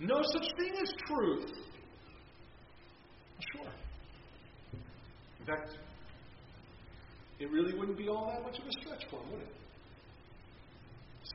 No 0.00 0.22
such 0.22 0.48
thing 0.58 0.72
as 0.80 0.92
truth. 1.06 1.52
Sure. 3.52 3.70
In 5.40 5.46
fact, 5.46 5.76
it 7.38 7.50
really 7.50 7.78
wouldn't 7.78 7.98
be 7.98 8.08
all 8.08 8.30
that 8.32 8.42
much 8.42 8.58
of 8.58 8.66
a 8.66 8.72
stretch 8.80 9.04
for 9.10 9.20
him, 9.20 9.32
would 9.32 9.42
it? 9.42 9.54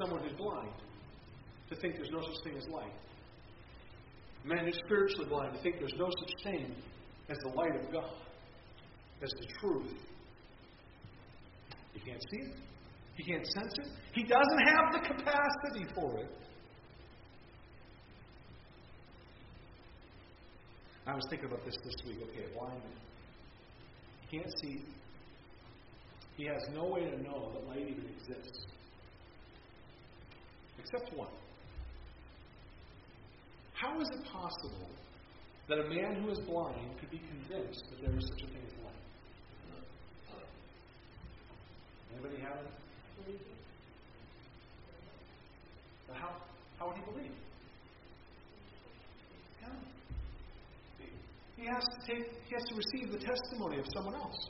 Someone 0.02 0.24
who's 0.24 0.38
blind 0.38 0.74
to 1.70 1.76
think 1.76 1.96
there's 1.96 2.12
no 2.12 2.22
such 2.22 2.44
thing 2.44 2.58
as 2.58 2.68
light. 2.70 2.92
Man 4.46 4.66
who's 4.66 4.78
spiritually 4.86 5.26
blind 5.30 5.56
to 5.56 5.62
think 5.62 5.80
there's 5.80 5.96
no 5.98 6.10
such 6.20 6.44
thing 6.44 6.76
as 7.30 7.38
the 7.44 7.50
light 7.50 7.76
of 7.80 7.92
God, 7.92 8.12
as 9.22 9.32
the 9.32 9.48
truth. 9.60 9.94
He 11.94 12.00
can't 12.00 12.22
see 12.32 12.40
it. 12.40 12.56
He 13.16 13.24
can't 13.24 13.46
sense 13.46 13.74
it. 13.78 13.88
He 14.14 14.24
doesn't 14.24 14.68
have 14.68 14.92
the 14.92 15.00
capacity 15.00 15.86
for 15.96 16.20
it. 16.20 16.32
I 21.06 21.14
was 21.14 21.24
thinking 21.30 21.48
about 21.48 21.64
this 21.66 21.76
this 21.84 21.96
week. 22.06 22.18
Okay, 22.30 22.46
a 22.50 22.58
blind 22.58 22.80
man. 22.80 22.92
He 24.22 24.38
can't 24.38 24.54
see. 24.62 24.82
He 26.38 26.46
has 26.46 26.62
no 26.74 26.86
way 26.86 27.02
to 27.02 27.22
know 27.22 27.52
that 27.54 27.68
light 27.68 27.88
even 27.88 28.06
exists. 28.18 28.66
Except 30.80 31.16
one. 31.16 31.30
How 33.74 34.00
is 34.00 34.08
it 34.14 34.24
possible 34.26 34.90
that 35.68 35.80
a 35.80 35.90
man 35.90 36.22
who 36.22 36.30
is 36.30 36.40
blind 36.40 37.00
could 37.00 37.10
be 37.12 37.20
convinced 37.20 37.84
that 37.90 38.02
there 38.02 38.18
is 38.18 38.26
such 38.28 38.50
a 38.50 38.54
thing 38.54 38.64
as 38.66 38.74
light? 38.84 39.04
Anybody 42.14 42.42
have 42.42 42.66
it? 42.66 42.72
How, 46.14 46.30
how 46.78 46.88
would 46.88 46.98
he 46.98 47.04
believe? 47.12 47.32
Yeah. 49.62 49.70
He 51.58 51.66
has 51.66 51.84
to 51.84 52.14
take 52.14 52.28
he 52.48 52.54
has 52.54 52.64
to 52.70 52.76
receive 52.76 53.12
the 53.12 53.26
testimony 53.26 53.80
of 53.80 53.86
someone 53.94 54.16
else. 54.16 54.50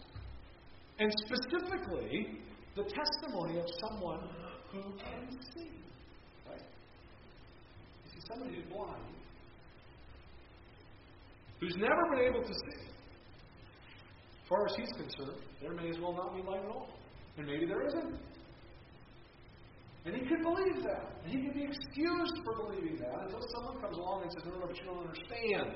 And 1.00 1.12
specifically 1.26 2.40
the 2.76 2.84
testimony 2.84 3.60
of 3.60 3.66
someone 3.88 4.28
who 4.72 4.82
can 4.82 5.40
see. 5.56 5.70
Somebody 8.28 8.56
who's 8.56 8.66
blind, 8.72 9.04
who's 11.60 11.76
never 11.78 12.02
been 12.12 12.26
able 12.26 12.42
to 12.42 12.54
see. 12.54 12.84
As 14.44 14.50
far 14.50 14.68
as 14.68 14.76
he's 14.76 14.92
concerned, 14.92 15.42
there 15.62 15.74
may 15.74 15.90
as 15.90 15.98
well 16.00 16.14
not 16.14 16.36
be 16.36 16.42
light 16.42 16.64
at 16.64 16.70
all. 16.70 16.90
And 17.38 17.48
maybe 17.48 17.66
there 17.66 17.86
isn't. 17.88 18.20
And 20.06 20.16
he 20.16 20.22
could 20.28 20.42
believe 20.42 20.84
that. 20.84 21.12
And 21.24 21.34
he 21.34 21.46
could 21.46 21.54
be 21.54 21.64
excused 21.64 22.40
for 22.44 22.56
believing 22.56 22.98
that 23.00 23.24
until 23.26 23.40
someone 23.56 23.82
comes 23.82 23.98
along 23.98 24.24
and 24.24 24.32
says, 24.34 24.44
No, 24.46 24.60
no, 24.60 24.68
but 24.68 24.78
you 24.78 24.84
don't 24.84 25.00
understand. 25.00 25.76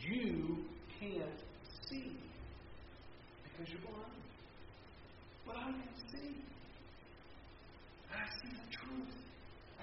You 0.00 0.58
can't 1.00 1.40
see 1.88 2.16
because 3.44 3.72
you're 3.72 3.80
blind. 3.80 4.22
But 5.46 5.56
I 5.56 5.70
can 5.70 5.94
see. 6.10 6.34
I 8.12 8.26
see 8.42 8.50
the 8.50 8.76
truth. 8.76 9.23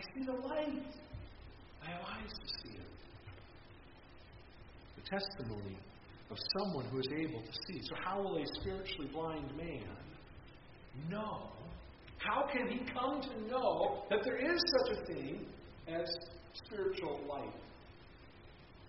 I 0.01 0.19
see 0.19 0.25
the 0.25 0.33
light. 0.47 0.93
I 1.83 1.91
have 1.91 2.01
eyes 2.01 2.31
to 2.31 2.47
see 2.47 2.75
it. 2.75 2.87
The 4.95 5.09
testimony 5.09 5.77
of 6.31 6.37
someone 6.57 6.85
who 6.85 6.99
is 6.99 7.07
able 7.11 7.41
to 7.41 7.53
see. 7.67 7.81
So, 7.83 7.95
how 8.03 8.21
will 8.21 8.37
a 8.37 8.45
spiritually 8.61 9.09
blind 9.13 9.55
man 9.55 9.85
know? 11.09 11.49
How 12.17 12.47
can 12.51 12.67
he 12.67 12.79
come 12.79 13.21
to 13.21 13.47
know 13.47 14.03
that 14.09 14.19
there 14.23 14.37
is 14.37 14.61
such 14.79 14.97
a 14.97 15.05
thing 15.05 15.45
as 15.87 16.09
spiritual 16.65 17.19
light? 17.29 17.53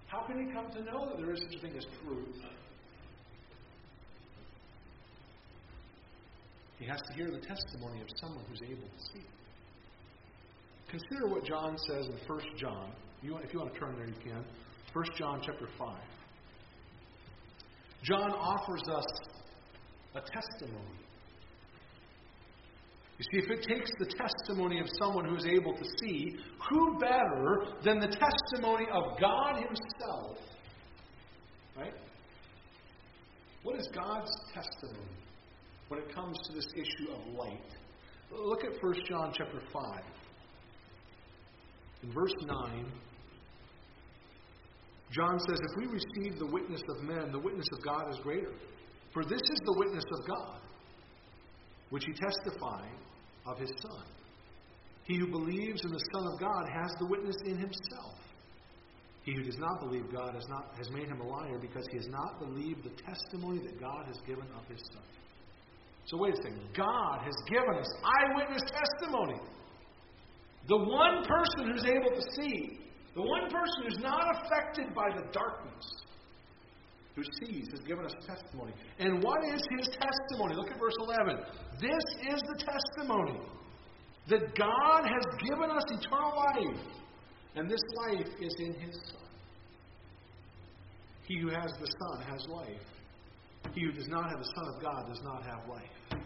How 0.07 0.23
can 0.27 0.47
he 0.47 0.53
come 0.53 0.71
to 0.71 0.83
know 0.85 1.09
that 1.09 1.17
there 1.19 1.33
is 1.33 1.41
such 1.41 1.57
a 1.57 1.61
thing 1.61 1.77
as 1.77 1.85
truth? 2.03 2.37
He 6.79 6.87
has 6.87 7.01
to 7.09 7.15
hear 7.15 7.31
the 7.31 7.47
testimony 7.47 8.01
of 8.01 8.09
someone 8.21 8.45
who's 8.49 8.63
able 8.63 8.89
to 8.89 9.05
see. 9.13 9.25
Consider 10.93 11.27
what 11.27 11.43
John 11.43 11.79
says 11.89 12.07
in 12.07 12.19
1 12.27 12.41
John. 12.59 12.93
You, 13.23 13.39
if 13.39 13.55
you 13.55 13.61
want 13.61 13.73
to 13.73 13.81
turn 13.81 13.97
there, 13.97 14.07
you 14.07 14.15
can. 14.23 14.45
1 14.93 15.05
John 15.17 15.41
chapter 15.43 15.67
5. 15.79 15.97
John 18.03 18.31
offers 18.33 18.83
us 18.95 19.07
a 20.15 20.21
testimony. 20.21 20.99
You 23.17 23.25
see, 23.33 23.47
if 23.47 23.51
it 23.51 23.67
takes 23.67 23.91
the 23.99 24.05
testimony 24.05 24.81
of 24.81 24.87
someone 25.01 25.25
who 25.25 25.37
is 25.37 25.47
able 25.47 25.73
to 25.75 25.85
see, 26.03 26.37
who 26.69 26.99
better 26.99 27.69
than 27.83 27.99
the 27.99 28.09
testimony 28.09 28.85
of 28.93 29.19
God 29.19 29.57
Himself? 29.57 30.37
Right? 31.75 31.95
What 33.63 33.79
is 33.79 33.89
God's 33.95 34.31
testimony 34.53 35.17
when 35.89 36.01
it 36.01 36.15
comes 36.15 36.37
to 36.49 36.53
this 36.53 36.67
issue 36.75 37.13
of 37.13 37.35
light? 37.35 37.61
Look 38.31 38.65
at 38.65 38.73
1 38.83 38.95
John 39.09 39.33
chapter 39.35 39.63
5. 39.73 40.03
In 42.03 42.13
verse 42.13 42.35
9, 42.45 42.93
John 45.13 45.39
says, 45.41 45.59
If 45.71 45.77
we 45.77 45.87
receive 45.87 46.39
the 46.39 46.47
witness 46.47 46.83
of 46.89 47.03
men, 47.05 47.31
the 47.33 47.39
witness 47.39 47.67
of 47.73 47.85
God 47.85 48.11
is 48.11 48.19
greater. 48.23 48.53
For 49.13 49.25
this 49.25 49.41
is 49.41 49.59
the 49.65 49.75
witness 49.79 50.05
of 50.05 50.27
God, 50.27 50.61
which 51.91 52.05
he 52.07 52.13
testified 52.15 52.97
of 53.47 53.59
his 53.59 53.71
Son. 53.83 54.05
He 55.05 55.19
who 55.19 55.27
believes 55.27 55.85
in 55.85 55.93
the 55.93 56.05
Son 56.15 56.27
of 56.33 56.41
God 56.41 56.65
has 56.73 56.93
the 56.99 57.07
witness 57.07 57.37
in 57.45 57.59
himself. 57.59 58.17
He 59.25 59.35
who 59.35 59.43
does 59.43 59.59
not 59.59 59.81
believe 59.81 60.11
God 60.13 60.35
has, 60.35 60.45
not, 60.49 60.75
has 60.79 60.91
made 60.91 61.07
him 61.07 61.21
a 61.21 61.27
liar 61.27 61.59
because 61.61 61.87
he 61.91 61.97
has 61.99 62.09
not 62.09 62.41
believed 62.41 62.83
the 62.83 63.03
testimony 63.03 63.59
that 63.59 63.79
God 63.79 64.07
has 64.07 64.17
given 64.27 64.47
of 64.57 64.67
his 64.67 64.81
Son. 64.93 65.03
So, 66.07 66.17
wait 66.17 66.35
a 66.35 66.37
second. 66.37 66.67
God 66.77 67.21
has 67.23 67.35
given 67.47 67.79
us 67.79 67.87
eyewitness 68.03 68.63
testimony. 68.67 69.39
The 70.69 70.77
one 70.77 71.25
person 71.25 71.73
who's 71.73 71.85
able 71.85 72.11
to 72.15 72.23
see, 72.41 72.79
the 73.15 73.23
one 73.23 73.51
person 73.51 73.85
who's 73.85 73.99
not 73.99 74.37
affected 74.37 74.95
by 74.95 75.11
the 75.15 75.25
darkness, 75.33 75.87
who 77.15 77.23
sees, 77.45 77.69
has 77.71 77.81
given 77.81 78.05
us 78.07 78.15
testimony. 78.27 78.73
And 78.99 79.23
what 79.23 79.45
is 79.45 79.61
his 79.79 79.89
testimony? 79.89 80.55
Look 80.55 80.71
at 80.71 80.79
verse 80.79 80.97
11. 80.99 81.37
This 81.81 82.33
is 82.33 82.41
the 82.41 82.65
testimony 82.65 83.41
that 84.29 84.55
God 84.57 85.03
has 85.05 85.25
given 85.49 85.71
us 85.71 85.83
eternal 85.91 86.33
life, 86.37 86.87
and 87.57 87.69
this 87.69 87.83
life 87.97 88.29
is 88.41 88.55
in 88.61 88.75
his 88.75 88.95
Son. 89.11 89.29
He 91.27 91.41
who 91.41 91.49
has 91.49 91.73
the 91.81 91.87
Son 91.87 92.23
has 92.31 92.47
life. 92.49 93.75
He 93.75 93.83
who 93.83 93.93
does 93.93 94.09
not 94.09 94.31
have 94.31 94.39
the 94.39 94.51
Son 94.57 94.75
of 94.75 94.83
God 94.83 95.09
does 95.09 95.21
not 95.23 95.43
have 95.45 95.69
life. 95.69 96.23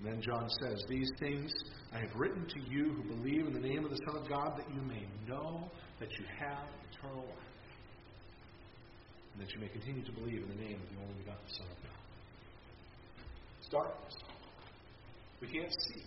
And 0.00 0.14
then 0.14 0.22
John 0.22 0.48
says, 0.62 0.82
These 0.88 1.10
things 1.18 1.52
I 1.92 1.98
have 1.98 2.14
written 2.16 2.46
to 2.46 2.60
you 2.70 2.94
who 2.94 3.16
believe 3.16 3.46
in 3.46 3.52
the 3.52 3.60
name 3.60 3.84
of 3.84 3.90
the 3.90 4.00
Son 4.06 4.16
of 4.16 4.28
God, 4.28 4.56
that 4.56 4.66
you 4.74 4.80
may 4.80 5.04
know 5.28 5.70
that 5.98 6.08
you 6.18 6.24
have 6.38 6.64
eternal 6.90 7.24
life, 7.24 7.36
and 9.34 9.42
that 9.42 9.52
you 9.52 9.60
may 9.60 9.68
continue 9.68 10.02
to 10.04 10.12
believe 10.12 10.42
in 10.42 10.48
the 10.48 10.62
name 10.62 10.80
of 10.80 10.88
the 10.88 11.02
only 11.02 11.14
begotten 11.18 11.44
Son 11.48 11.66
of 11.66 11.76
God. 11.82 12.00
It's 13.58 13.68
darkness. 13.68 14.14
We 15.42 15.48
can't 15.48 15.72
see. 15.72 16.02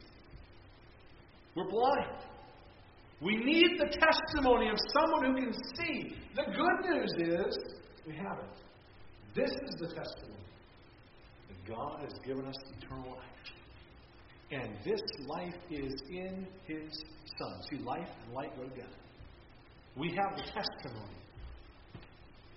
We're 1.56 1.70
blind. 1.70 2.18
We 3.22 3.38
need 3.38 3.80
the 3.80 3.96
testimony 3.96 4.70
of 4.70 4.78
someone 4.92 5.26
who 5.26 5.42
can 5.42 5.54
see. 5.78 6.16
The 6.36 6.46
good 6.46 6.90
news 6.90 7.14
is 7.20 7.58
we 8.08 8.16
have 8.16 8.40
it. 8.40 9.36
This 9.36 9.52
is 9.52 9.76
the 9.80 9.88
testimony 9.88 10.34
that 11.48 11.76
God 11.76 12.02
has 12.02 12.14
given 12.26 12.46
us 12.46 12.56
eternal 12.82 13.12
life. 13.12 13.34
And 14.54 14.78
this 14.86 15.02
life 15.26 15.56
is 15.72 15.94
in 16.10 16.46
His 16.68 16.92
Son. 17.40 17.62
See, 17.72 17.78
life 17.84 18.10
and 18.26 18.36
light 18.36 18.56
go 18.56 18.64
together. 18.64 18.88
We 19.98 20.10
have 20.10 20.38
the 20.38 20.44
testimony. 20.44 21.18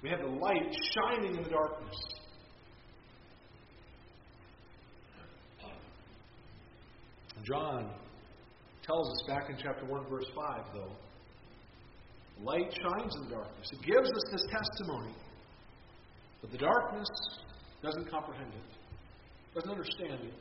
We 0.02 0.10
have 0.10 0.20
the 0.20 0.26
light 0.26 0.76
shining 0.94 1.36
in 1.36 1.42
the 1.42 1.48
darkness. 1.48 1.96
John 7.44 7.90
tells 8.82 9.08
us 9.08 9.22
back 9.28 9.50
in 9.50 9.56
chapter 9.56 9.86
1, 9.86 10.08
verse 10.10 10.26
5, 10.34 10.64
though, 10.74 10.92
light 12.42 12.72
shines 12.72 13.14
in 13.16 13.28
the 13.28 13.34
darkness. 13.36 13.68
It 13.72 13.82
gives 13.86 14.08
us 14.08 14.22
this 14.32 14.42
testimony. 14.50 15.14
But 16.42 16.50
the 16.50 16.58
darkness 16.58 17.08
doesn't 17.82 18.10
comprehend 18.10 18.52
it, 18.52 19.54
doesn't 19.54 19.70
understand 19.70 20.20
it. 20.24 20.34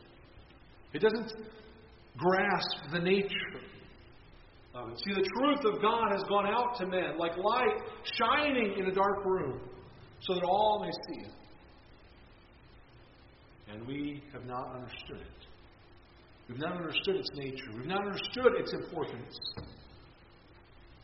It 0.95 1.01
doesn't 1.01 1.33
grasp 2.17 2.91
the 2.93 2.99
nature 2.99 3.59
of 4.73 4.91
it. 4.91 4.99
See, 4.99 5.13
the 5.13 5.29
truth 5.37 5.75
of 5.75 5.81
God 5.81 6.13
has 6.13 6.23
gone 6.29 6.47
out 6.47 6.77
to 6.77 6.87
men 6.87 7.17
like 7.17 7.35
light 7.35 7.81
shining 8.17 8.75
in 8.79 8.85
a 8.85 8.93
dark 8.93 9.25
room 9.25 9.59
so 10.21 10.35
that 10.35 10.43
all 10.43 10.85
may 10.85 10.91
see 10.91 11.25
it. 11.25 11.33
And 13.73 13.85
we 13.85 14.23
have 14.31 14.45
not 14.45 14.73
understood 14.73 15.17
it. 15.19 15.47
We've 16.47 16.59
not 16.59 16.77
understood 16.77 17.17
its 17.17 17.29
nature. 17.33 17.71
We've 17.75 17.87
not 17.87 18.05
understood 18.05 18.53
its 18.57 18.71
importance. 18.71 19.37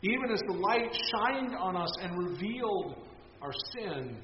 Even 0.00 0.30
as 0.32 0.40
the 0.46 0.54
light 0.54 0.96
shined 1.10 1.54
on 1.54 1.76
us 1.76 1.90
and 2.00 2.30
revealed 2.30 2.96
our 3.42 3.52
sin 3.74 4.16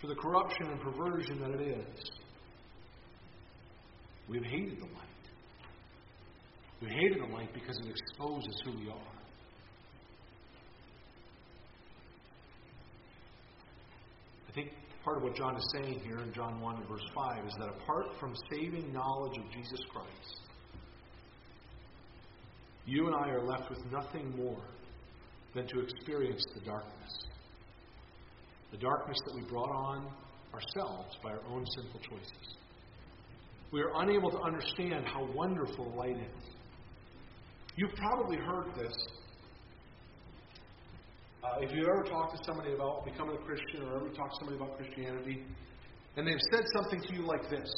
for 0.00 0.08
the 0.08 0.16
corruption 0.16 0.66
and 0.72 0.80
perversion 0.80 1.38
that 1.38 1.50
it 1.50 1.68
is, 1.68 2.10
we've 4.28 4.44
hated 4.44 4.78
the 4.78 4.84
light. 4.84 5.06
We 6.82 6.88
hated 6.88 7.20
the 7.20 7.32
light 7.32 7.52
because 7.54 7.78
it 7.78 7.86
exposes 7.88 8.62
who 8.64 8.72
we 8.78 8.90
are. 8.90 9.16
I 14.48 14.52
think 14.52 14.70
part 15.04 15.18
of 15.18 15.22
what 15.22 15.34
John 15.36 15.56
is 15.56 15.68
saying 15.74 16.00
here 16.04 16.18
in 16.18 16.32
John 16.32 16.60
1 16.60 16.86
verse 16.88 17.06
5 17.14 17.46
is 17.46 17.54
that 17.58 17.68
apart 17.68 18.06
from 18.20 18.34
saving 18.50 18.92
knowledge 18.92 19.38
of 19.38 19.44
Jesus 19.52 19.80
Christ, 19.90 20.40
you 22.86 23.06
and 23.06 23.16
I 23.16 23.30
are 23.30 23.44
left 23.44 23.70
with 23.70 23.80
nothing 23.90 24.36
more 24.36 24.62
than 25.54 25.66
to 25.66 25.80
experience 25.80 26.44
the 26.54 26.60
darkness. 26.60 27.26
The 28.70 28.78
darkness 28.78 29.16
that 29.26 29.34
we 29.34 29.42
brought 29.48 29.70
on 29.70 30.06
ourselves 30.52 31.16
by 31.22 31.30
our 31.30 31.42
own 31.50 31.64
sinful 31.74 32.00
choices. 32.00 32.56
We 33.72 33.80
are 33.82 33.90
unable 33.96 34.30
to 34.30 34.40
understand 34.40 35.06
how 35.06 35.28
wonderful 35.34 35.92
light 35.96 36.16
is. 36.16 36.44
You've 37.76 37.94
probably 37.94 38.36
heard 38.36 38.74
this. 38.76 38.94
Uh, 41.44 41.60
if 41.60 41.70
you've 41.72 41.88
ever 41.88 42.04
talked 42.08 42.36
to 42.36 42.44
somebody 42.44 42.72
about 42.74 43.04
becoming 43.04 43.36
a 43.36 43.44
Christian 43.44 43.82
or 43.82 43.96
ever 43.96 44.08
talked 44.08 44.34
to 44.34 44.38
somebody 44.40 44.56
about 44.56 44.76
Christianity, 44.78 45.44
and 46.16 46.26
they've 46.26 46.40
said 46.52 46.64
something 46.74 47.00
to 47.00 47.14
you 47.14 47.26
like 47.26 47.48
this 47.50 47.70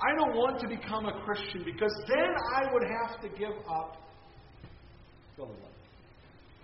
I 0.00 0.14
don't 0.16 0.36
want 0.36 0.60
to 0.60 0.68
become 0.68 1.06
a 1.06 1.24
Christian 1.24 1.62
because 1.64 1.94
then 2.08 2.30
I 2.56 2.72
would 2.72 2.82
have 2.82 3.20
to 3.22 3.28
give 3.38 3.56
up 3.70 3.96
fill 5.36 5.46
in 5.46 5.56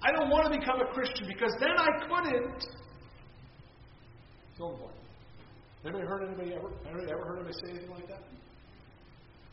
I 0.03 0.13
don't 0.13 0.31
want 0.31 0.53
to 0.53 0.59
become 0.59 0.81
a 0.81 0.93
Christian 0.93 1.27
because 1.27 1.53
then 1.61 1.77
I 1.77 1.89
couldn't 2.09 2.65
fill 4.57 4.73
in 4.73 4.77
blank. 4.79 5.00
Anybody 5.85 6.07
heard 6.07 6.23
anybody 6.27 6.55
ever? 6.55 6.69
Anybody 6.87 7.11
ever 7.11 7.25
heard 7.25 7.37
anybody 7.39 7.57
say 7.65 7.71
anything 7.71 7.91
like 7.91 8.09
that? 8.09 8.23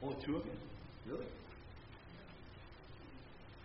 Only 0.03 0.17
two 0.25 0.35
of 0.35 0.45
you? 0.45 0.51
Really? 1.09 1.25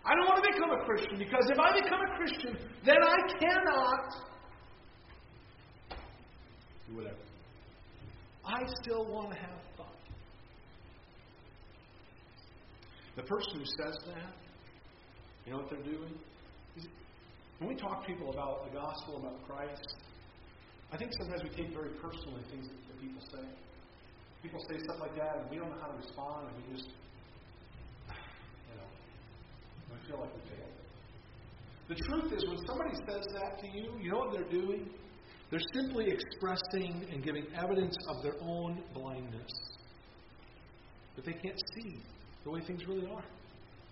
I 0.05 0.15
don't 0.15 0.27
want 0.27 0.43
to 0.43 0.51
become 0.51 0.71
a 0.71 0.85
Christian 0.85 1.17
because 1.17 1.49
if 1.49 1.59
I 1.59 1.81
become 1.81 1.99
a 2.01 2.17
Christian, 2.17 2.57
then 2.85 2.97
I 3.01 3.17
cannot 3.39 4.15
do 6.87 6.95
whatever. 6.97 7.17
I 8.45 8.59
still 8.81 9.05
want 9.05 9.31
to 9.31 9.37
have 9.37 9.59
fun. 9.77 9.87
The 13.15 13.23
person 13.23 13.59
who 13.59 13.65
says 13.65 13.97
that 14.07 14.33
you 15.45 15.51
know 15.51 15.59
what 15.59 15.69
they're 15.69 15.83
doing? 15.83 16.13
When 17.59 17.69
we 17.69 17.75
talk 17.75 18.01
to 18.01 18.07
people 18.07 18.29
about 18.31 18.65
the 18.65 18.77
gospel, 18.77 19.17
about 19.17 19.45
Christ, 19.47 19.95
I 20.93 20.97
think 20.97 21.11
sometimes 21.17 21.41
we 21.41 21.49
take 21.49 21.73
very 21.73 21.89
personally 21.97 22.43
things 22.51 22.69
that 22.69 23.01
people 23.01 23.21
say. 23.33 23.41
People 24.43 24.59
say 24.69 24.77
stuff 24.77 24.97
like 25.01 25.15
that, 25.17 25.41
and 25.41 25.49
we 25.49 25.57
don't 25.57 25.69
know 25.71 25.81
how 25.81 25.87
to 25.87 25.97
respond, 25.97 26.49
and 26.49 26.55
we 26.61 26.77
just, 26.77 26.89
you 28.69 28.75
know, 28.77 28.85
we 29.89 30.07
feel 30.07 30.19
like 30.21 30.29
we 30.35 30.41
failed. 30.53 30.69
The 31.89 31.95
truth 31.95 32.31
is, 32.33 32.45
when 32.47 32.59
somebody 32.67 32.93
says 33.09 33.25
that 33.33 33.59
to 33.61 33.67
you, 33.67 33.89
you 34.03 34.11
know 34.11 34.19
what 34.19 34.33
they're 34.33 34.51
doing? 34.61 34.87
They're 35.49 35.65
simply 35.73 36.05
expressing 36.13 37.07
and 37.11 37.23
giving 37.23 37.47
evidence 37.57 37.95
of 38.09 38.21
their 38.21 38.35
own 38.41 38.83
blindness. 38.93 39.51
That 41.15 41.25
they 41.25 41.33
can't 41.33 41.59
see 41.75 41.97
the 42.43 42.51
way 42.51 42.61
things 42.67 42.85
really 42.87 43.07
are. 43.07 43.25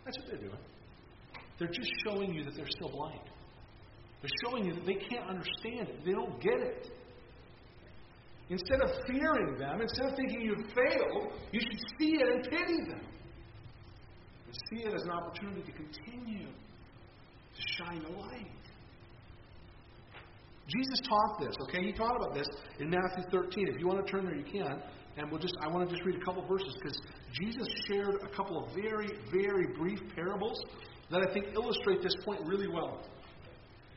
That's 0.05 0.17
what 0.19 0.27
they're 0.27 0.49
doing. 0.49 0.61
They're 1.57 1.67
just 1.67 1.91
showing 2.05 2.33
you 2.33 2.43
that 2.43 2.55
they're 2.55 2.69
still 2.69 2.89
blind. 2.89 3.21
They're 4.21 4.31
showing 4.45 4.65
you 4.65 4.73
that 4.73 4.85
they 4.85 4.95
can't 4.95 5.27
understand 5.29 5.89
it. 5.89 6.05
They 6.05 6.11
don't 6.11 6.39
get 6.41 6.59
it. 6.59 6.91
Instead 8.49 8.81
of 8.81 8.89
fearing 9.07 9.57
them, 9.57 9.81
instead 9.81 10.07
of 10.07 10.15
thinking 10.15 10.41
you've 10.41 10.67
failed, 10.75 11.33
you 11.51 11.61
should 11.61 11.79
see 11.97 12.17
it 12.19 12.27
and 12.27 12.43
pity 12.43 12.77
them. 12.89 13.01
And 14.45 14.55
see 14.69 14.83
it 14.83 14.93
as 14.93 15.03
an 15.03 15.11
opportunity 15.11 15.61
to 15.61 15.71
continue 15.71 16.47
to 16.47 17.61
shine 17.77 18.03
a 18.03 18.19
light. 18.19 18.47
Jesus 20.67 21.01
taught 21.07 21.39
this, 21.39 21.55
okay? 21.67 21.83
He 21.83 21.91
taught 21.91 22.15
about 22.15 22.33
this 22.33 22.47
in 22.79 22.89
Matthew 22.89 23.23
13. 23.31 23.67
If 23.67 23.79
you 23.79 23.87
want 23.87 24.05
to 24.05 24.11
turn 24.11 24.25
there, 24.25 24.35
you 24.35 24.45
can. 24.45 24.81
And 25.17 25.29
we'll 25.29 25.41
just 25.41 25.55
I 25.61 25.67
want 25.67 25.89
to 25.89 25.95
just 25.95 26.05
read 26.05 26.21
a 26.21 26.25
couple 26.25 26.45
verses 26.47 26.73
because 26.75 26.97
Jesus 27.33 27.67
shared 27.87 28.15
a 28.23 28.35
couple 28.35 28.63
of 28.63 28.73
very, 28.73 29.09
very 29.31 29.67
brief 29.77 29.99
parables 30.15 30.63
that 31.09 31.27
I 31.27 31.33
think 31.33 31.47
illustrate 31.53 32.01
this 32.01 32.15
point 32.23 32.41
really 32.45 32.67
well. 32.67 33.01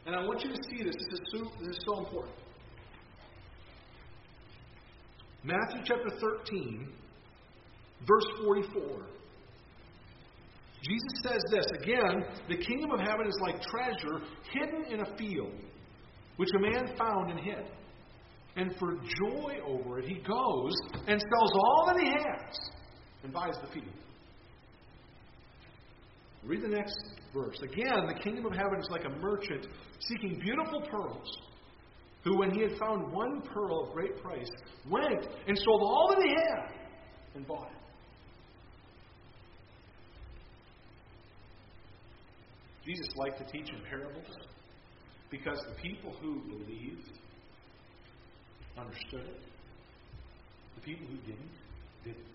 And 0.07 0.15
I 0.15 0.21
want 0.21 0.45
you 0.45 0.51
to 0.51 0.63
see 0.65 0.83
this. 0.83 0.95
This 0.95 1.13
is 1.13 1.21
so, 1.33 1.39
this 1.61 1.77
is 1.77 1.85
so 1.87 1.99
important. 1.99 2.35
Matthew 5.43 5.81
chapter 5.85 6.11
13, 6.21 6.89
verse 8.07 8.25
44. 8.45 9.07
Jesus 10.83 11.13
says 11.23 11.43
this 11.51 11.67
again, 11.83 12.25
the 12.49 12.57
kingdom 12.57 12.91
of 12.91 13.01
heaven 13.01 13.27
is 13.27 13.39
like 13.41 13.61
treasure 13.63 14.21
hidden 14.53 14.85
in 14.93 15.01
a 15.01 15.17
field, 15.17 15.53
which 16.37 16.51
a 16.57 16.61
man 16.61 16.95
found 16.99 17.31
and 17.31 17.41
hid. 17.41 17.65
And 18.57 18.77
for 18.79 18.95
joy 18.95 19.59
over 19.67 19.99
it, 19.99 20.05
he 20.07 20.17
goes 20.17 20.73
and 21.09 21.21
sells 21.21 21.53
all 21.55 21.85
that 21.87 22.01
he 22.01 22.09
has 22.09 22.59
and 23.23 23.33
buys 23.33 23.57
the 23.63 23.69
field. 23.69 24.04
Read 26.47 26.63
the 26.63 26.69
next 26.69 26.99
verse. 27.33 27.59
Again, 27.63 28.07
the 28.07 28.21
kingdom 28.23 28.47
of 28.47 28.53
heaven 28.53 28.79
is 28.81 28.89
like 28.91 29.05
a 29.05 29.09
merchant 29.09 29.67
seeking 29.99 30.39
beautiful 30.41 30.83
pearls, 30.91 31.39
who, 32.23 32.39
when 32.39 32.51
he 32.51 32.63
had 32.63 32.79
found 32.79 33.13
one 33.13 33.43
pearl 33.43 33.87
of 33.87 33.95
great 33.95 34.23
price, 34.23 34.51
went 34.91 35.27
and 35.47 35.59
sold 35.59 35.83
all 35.83 36.15
that 36.15 36.23
he 36.23 36.31
had 36.31 36.75
and 37.35 37.47
bought 37.47 37.67
it. 37.67 37.79
Jesus 42.85 43.09
liked 43.17 43.39
to 43.39 43.45
teach 43.51 43.71
in 43.71 43.81
parables 43.89 44.27
because 45.31 45.59
the 45.69 45.83
people 45.83 46.15
who 46.21 46.41
believed 46.43 47.09
understood 48.77 49.27
it. 49.27 49.41
The 50.77 50.83
people 50.83 51.07
who 51.07 51.17
didn't, 51.19 51.51
didn't. 52.05 52.27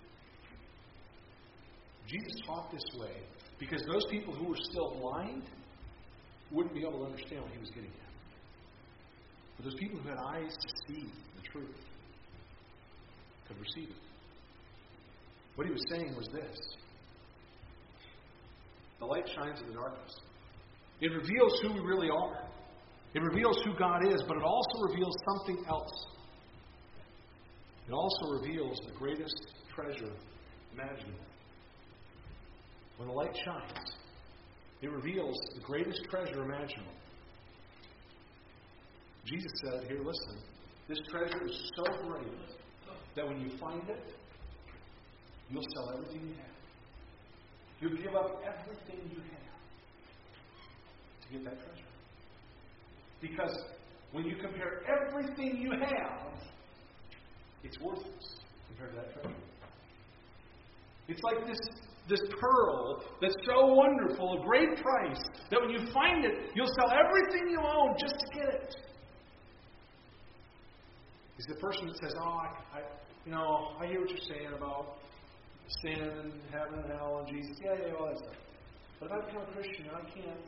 Jesus 2.10 2.41
taught 2.47 2.72
this 2.72 2.99
way 2.99 3.14
because 3.60 3.84
those 3.86 4.05
people 4.10 4.34
who 4.34 4.45
were 4.45 4.57
still 4.72 4.97
blind 4.99 5.43
wouldn't 6.51 6.74
be 6.74 6.82
able 6.82 6.99
to 6.99 7.05
understand 7.05 7.41
what 7.43 7.51
he 7.51 7.60
was 7.60 7.70
getting 7.70 7.91
at. 7.91 8.10
But 9.57 9.66
those 9.66 9.76
people 9.80 9.99
who 9.99 10.10
had 10.10 10.18
eyes 10.18 10.51
to 10.51 10.70
see 10.88 11.03
the 11.36 11.41
truth 11.51 11.76
could 13.47 13.60
receive 13.60 13.89
it. 13.89 14.03
What 15.55 15.68
he 15.68 15.74
was 15.74 15.84
saying 15.91 16.16
was 16.16 16.28
this 16.34 16.57
the 18.99 19.05
light 19.05 19.30
shines 19.36 19.62
in 19.62 19.68
the 19.68 19.74
darkness. 19.74 20.12
It 20.99 21.12
reveals 21.14 21.60
who 21.62 21.74
we 21.74 21.80
really 21.80 22.10
are. 22.10 22.49
It 23.14 23.22
reveals 23.22 23.57
who 23.64 23.74
God 23.78 24.05
is, 24.05 24.22
but 24.28 24.36
it 24.36 24.43
also 24.43 24.88
reveals 24.89 25.16
something 25.32 25.64
else. 25.70 26.05
It 27.88 27.93
also 27.93 28.41
reveals 28.41 28.80
the 28.86 28.93
greatest 28.93 29.36
treasure 29.74 30.14
imaginable. 30.74 31.26
When 32.99 33.07
the 33.07 33.13
light 33.13 33.33
shines, 33.45 33.95
it 34.81 34.91
reveals 34.91 35.37
the 35.55 35.61
greatest 35.61 36.01
treasure 36.09 36.43
imaginable. 36.43 36.91
Jesus 39.23 39.51
said, 39.63 39.87
Here, 39.87 39.99
listen, 40.03 40.37
this 40.89 40.99
treasure 41.09 41.45
is 41.45 41.71
so 41.77 41.83
great 42.09 42.27
that 43.15 43.25
when 43.25 43.39
you 43.39 43.57
find 43.57 43.87
it, 43.89 44.03
you'll 45.49 45.63
sell 45.75 45.93
everything 45.93 46.27
you 46.27 46.33
have. 46.33 46.49
You'll 47.79 48.03
give 48.03 48.15
up 48.15 48.43
everything 48.43 49.09
you 49.09 49.21
have 49.21 49.59
to 51.21 51.31
get 51.31 51.45
that 51.45 51.57
treasure. 51.63 51.87
Because 53.21 53.57
when 54.11 54.25
you 54.25 54.35
compare 54.41 54.81
everything 55.07 55.55
you 55.61 55.71
have, 55.71 56.33
it's 57.63 57.79
worthless 57.79 58.35
compared 58.67 58.91
to 58.91 58.97
that 58.97 59.13
treasure. 59.13 59.35
It's 61.07 61.21
like 61.23 61.47
this 61.47 61.59
this 62.07 62.21
pearl 62.39 63.03
that's 63.21 63.35
so 63.45 63.73
wonderful, 63.73 64.41
a 64.41 64.45
great 64.45 64.81
price, 64.81 65.21
that 65.51 65.59
when 65.61 65.69
you 65.69 65.91
find 65.93 66.25
it, 66.25 66.51
you'll 66.55 66.71
sell 66.79 66.91
everything 66.91 67.49
you 67.49 67.59
own 67.59 67.95
just 67.99 68.15
to 68.19 68.39
get 68.39 68.49
it. 68.49 68.75
He's 71.37 71.55
the 71.55 71.61
person 71.61 71.87
that 71.87 71.97
says, 71.97 72.13
Oh, 72.19 72.39
I, 72.43 72.79
I, 72.79 72.81
you 73.25 73.31
know, 73.31 73.71
I 73.79 73.87
hear 73.87 74.01
what 74.01 74.09
you're 74.09 74.27
saying 74.27 74.53
about 74.57 74.97
sin 75.83 76.01
and 76.01 76.33
heaven 76.51 76.79
and 76.83 76.91
hell 76.91 77.23
and 77.23 77.27
Jesus. 77.29 77.55
Yeah, 77.63 77.75
yeah, 77.79 77.93
all 77.95 78.07
that 78.07 78.17
stuff. 78.17 78.35
But 78.99 79.05
if 79.05 79.11
I 79.13 79.25
become 79.25 79.43
a 79.47 79.51
Christian, 79.53 79.85
I 79.93 80.03
can't 80.09 80.43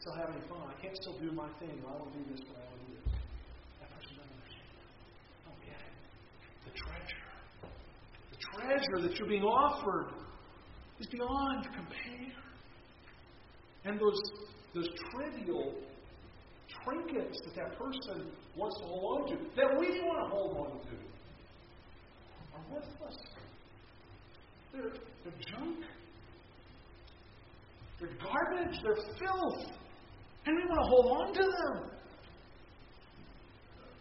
still 0.00 0.14
have 0.14 0.30
any 0.30 0.40
fun. 0.48 0.62
I 0.64 0.80
can't 0.80 0.96
still 0.96 1.18
do 1.18 1.32
my 1.32 1.48
thing. 1.58 1.82
I 1.84 1.92
to 1.92 2.08
do 2.16 2.24
this, 2.30 2.40
but 2.46 2.56
I 2.56 2.64
to 2.64 2.78
do 2.86 2.94
this. 3.04 3.12
That 3.82 3.90
person 3.92 4.16
doesn't 4.16 4.32
understand. 4.32 4.80
Oh, 5.44 5.60
it. 5.60 5.92
The 6.64 6.72
treasure. 6.72 7.24
The 8.32 8.40
treasure 8.40 8.98
that 9.04 9.18
you're 9.18 9.28
being 9.28 9.44
offered 9.44 10.08
is 11.00 11.06
beyond 11.06 11.64
compare. 11.64 12.34
And 13.84 14.00
those, 14.00 14.20
those 14.74 14.88
trivial 15.12 15.74
trinkets 16.84 17.38
that 17.44 17.54
that 17.54 17.78
person 17.78 18.30
wants 18.56 18.76
to 18.80 18.86
hold 18.86 19.22
on 19.22 19.28
to, 19.28 19.36
that 19.56 19.78
we 19.78 20.00
want 20.00 20.24
to 20.24 20.36
hold 20.36 20.56
on 20.56 20.80
to, 20.80 20.96
are 22.54 22.74
worthless. 22.74 23.16
They're, 24.72 24.92
they're 25.24 25.40
junk. 25.48 25.84
They're 28.00 28.10
garbage. 28.22 28.78
They're 28.82 29.02
filth. 29.18 29.66
And 30.46 30.56
we 30.56 30.62
want 30.66 30.80
to 30.80 30.88
hold 30.88 31.06
on 31.20 31.34
to 31.34 31.42
them. 31.42 31.90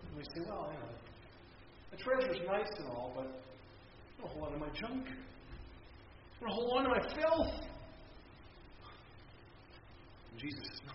And 0.07 0.17
we 0.17 0.23
say, 0.23 0.41
well, 0.47 0.73
know, 0.73 1.93
A 1.93 1.97
treasure's 1.97 2.41
nice 2.47 2.69
and 2.79 2.89
all, 2.89 3.13
but 3.15 3.25
I 3.25 4.21
don't 4.21 4.31
hold 4.31 4.47
on 4.47 4.51
to 4.53 4.57
my 4.57 4.69
junk. 4.73 5.07
I 6.37 6.45
don't 6.45 6.53
hold 6.53 6.77
on 6.77 6.83
to 6.83 6.89
my 6.89 7.01
filth. 7.15 7.53
And 10.31 10.39
Jesus 10.39 10.59
says, 10.69 10.81
no. 10.85 10.93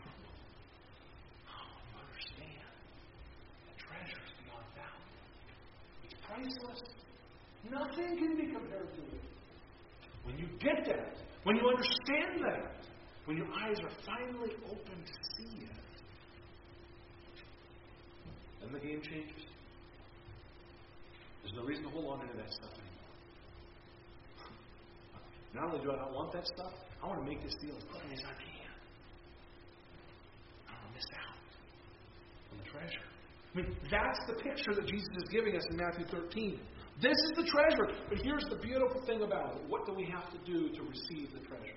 Oh, 1.49 1.67
you 1.83 1.99
understand. 1.99 2.63
The 3.67 3.75
treasure 3.83 4.23
is 4.23 4.33
beyond 4.39 4.67
value. 4.79 5.19
It's 6.05 6.15
priceless. 6.23 6.83
Nothing 7.71 8.19
can 8.19 8.37
be 8.37 8.53
compared 8.53 8.95
to 8.95 9.01
it. 9.01 9.23
When 10.25 10.39
you 10.39 10.47
get 10.61 10.87
that, 10.87 11.17
when 11.43 11.57
you 11.57 11.69
understand 11.69 12.45
that, 12.47 12.87
when 13.25 13.37
your 13.37 13.49
eyes 13.65 13.79
are 13.81 13.91
finally 14.07 14.55
open 14.67 15.05
to 15.05 15.15
see 15.37 15.59
it, 15.59 15.71
then 18.61 18.73
the 18.73 18.79
game 18.79 19.03
changes. 19.03 19.47
There's 21.43 21.55
no 21.57 21.65
reason 21.65 21.85
to 21.85 21.91
hold 21.91 22.07
on 22.07 22.29
to 22.29 22.37
that 22.37 22.53
stuff 22.53 22.71
anymore. 22.75 22.92
Not 25.55 25.65
only 25.69 25.85
do 25.85 25.93
I 25.93 25.97
not 25.97 26.13
want 26.15 26.33
that 26.33 26.47
stuff, 26.47 26.73
I 27.03 27.07
want 27.07 27.21
to 27.21 27.29
make 27.29 27.43
this 27.43 27.55
deal 27.61 27.77
as 27.77 27.85
quickly 27.85 28.15
as 28.15 28.25
I 28.25 28.33
can. 28.41 28.73
I 30.65 30.73
don't 30.73 30.81
want 30.81 30.89
to 30.89 30.97
miss 30.97 31.11
out 31.13 31.37
on 32.53 32.57
the 32.57 32.69
treasure. 32.73 33.07
I 33.53 33.61
mean, 33.61 33.77
that's 33.91 34.21
the 34.27 34.41
picture 34.41 34.73
that 34.73 34.87
Jesus 34.87 35.13
is 35.13 35.29
giving 35.31 35.57
us 35.57 35.63
in 35.69 35.77
Matthew 35.77 36.07
13. 36.09 36.59
This 37.03 37.13
is 37.13 37.33
the 37.37 37.45
treasure. 37.45 37.93
But 38.09 38.19
here's 38.25 38.45
the 38.49 38.57
beautiful 38.57 39.05
thing 39.05 39.23
about 39.23 39.57
it. 39.57 39.63
What 39.69 39.85
do 39.85 39.93
we 39.93 40.09
have 40.09 40.31
to 40.33 40.39
do 40.51 40.73
to 40.73 40.83
receive 40.83 41.29
the 41.37 41.45
treasure? 41.45 41.77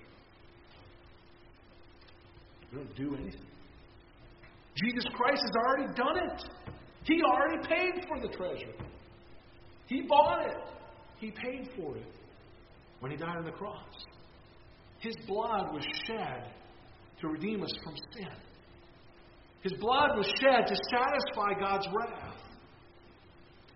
We 2.72 2.78
don't 2.78 2.96
do 2.96 3.14
anything. 3.14 3.44
Jesus 4.76 5.04
Christ 5.14 5.42
has 5.42 5.56
already 5.66 5.92
done 5.94 6.16
it. 6.16 6.42
He 7.04 7.22
already 7.22 7.66
paid 7.68 8.06
for 8.08 8.20
the 8.20 8.28
treasure. 8.34 8.72
He 9.86 10.02
bought 10.02 10.46
it. 10.46 10.56
He 11.18 11.30
paid 11.30 11.68
for 11.76 11.96
it 11.96 12.06
when 13.00 13.10
He 13.10 13.16
died 13.16 13.36
on 13.36 13.44
the 13.44 13.52
cross. 13.52 13.84
His 14.98 15.16
blood 15.26 15.72
was 15.72 15.84
shed 16.06 16.52
to 17.20 17.28
redeem 17.28 17.62
us 17.62 17.72
from 17.82 17.94
sin. 18.14 18.28
His 19.62 19.72
blood 19.74 20.16
was 20.16 20.26
shed 20.40 20.66
to 20.66 20.76
satisfy 20.90 21.58
God's 21.58 21.86
wrath 21.94 22.40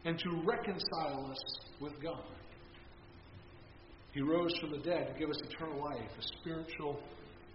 and 0.05 0.19
to 0.19 0.43
reconcile 0.45 1.31
us 1.31 1.43
with 1.81 1.93
God. 2.03 2.25
He 4.13 4.21
rose 4.21 4.53
from 4.61 4.73
the 4.73 4.79
dead 4.79 5.13
to 5.13 5.19
give 5.19 5.31
us 5.31 5.39
eternal 5.49 5.83
life, 5.83 6.11
a 6.19 6.23
spiritual 6.41 7.01